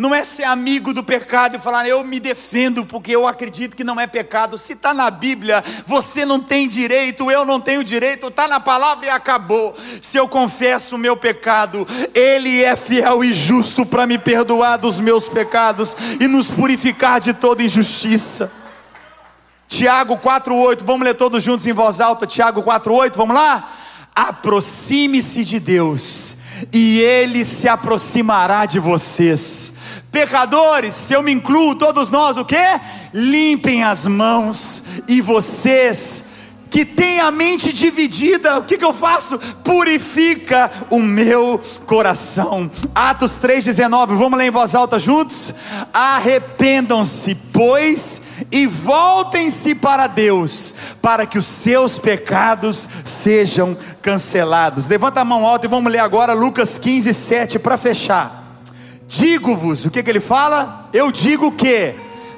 [0.00, 3.84] não é ser amigo do pecado e falar, eu me defendo porque eu acredito que
[3.84, 4.56] não é pecado.
[4.56, 9.04] Se está na Bíblia, você não tem direito, eu não tenho direito, está na palavra
[9.04, 9.76] e acabou.
[10.00, 14.98] Se eu confesso o meu pecado, Ele é fiel e justo para me perdoar dos
[14.98, 18.50] meus pecados e nos purificar de toda injustiça.
[19.68, 22.26] Tiago 4,8, vamos ler todos juntos em voz alta.
[22.26, 23.70] Tiago 4,8, vamos lá?
[24.14, 26.36] Aproxime-se de Deus,
[26.72, 29.69] e Ele se aproximará de vocês.
[30.10, 32.56] Pecadores, se eu me incluo, todos nós, o que?
[33.12, 36.24] Limpem as mãos, e vocês
[36.70, 39.38] que têm a mente dividida, o que, que eu faço?
[39.64, 42.70] Purifica o meu coração.
[42.94, 45.52] Atos 3,19, vamos ler em voz alta juntos?
[45.92, 54.86] Arrependam-se, pois, e voltem-se para Deus, para que os seus pecados sejam cancelados.
[54.86, 58.39] Levanta a mão alta e vamos ler agora Lucas 15, 7 para fechar.
[59.10, 60.88] Digo-vos, o que, que ele fala?
[60.92, 61.96] Eu digo que,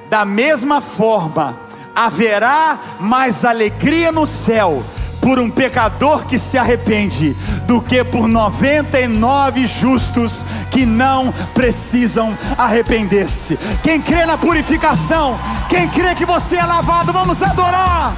[0.08, 1.54] da mesma forma,
[1.94, 4.82] haverá mais alegria no céu
[5.20, 10.32] por um pecador que se arrepende do que por 99 justos
[10.70, 13.58] que não precisam arrepender-se.
[13.82, 18.16] Quem crê na purificação, quem crê que você é lavado, vamos adorar.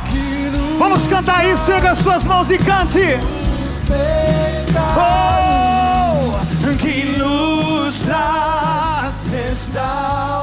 [0.78, 3.18] Vamos cantar isso, erga as suas mãos e cante.
[4.96, 5.63] Oh,
[9.84, 10.33] restaurar.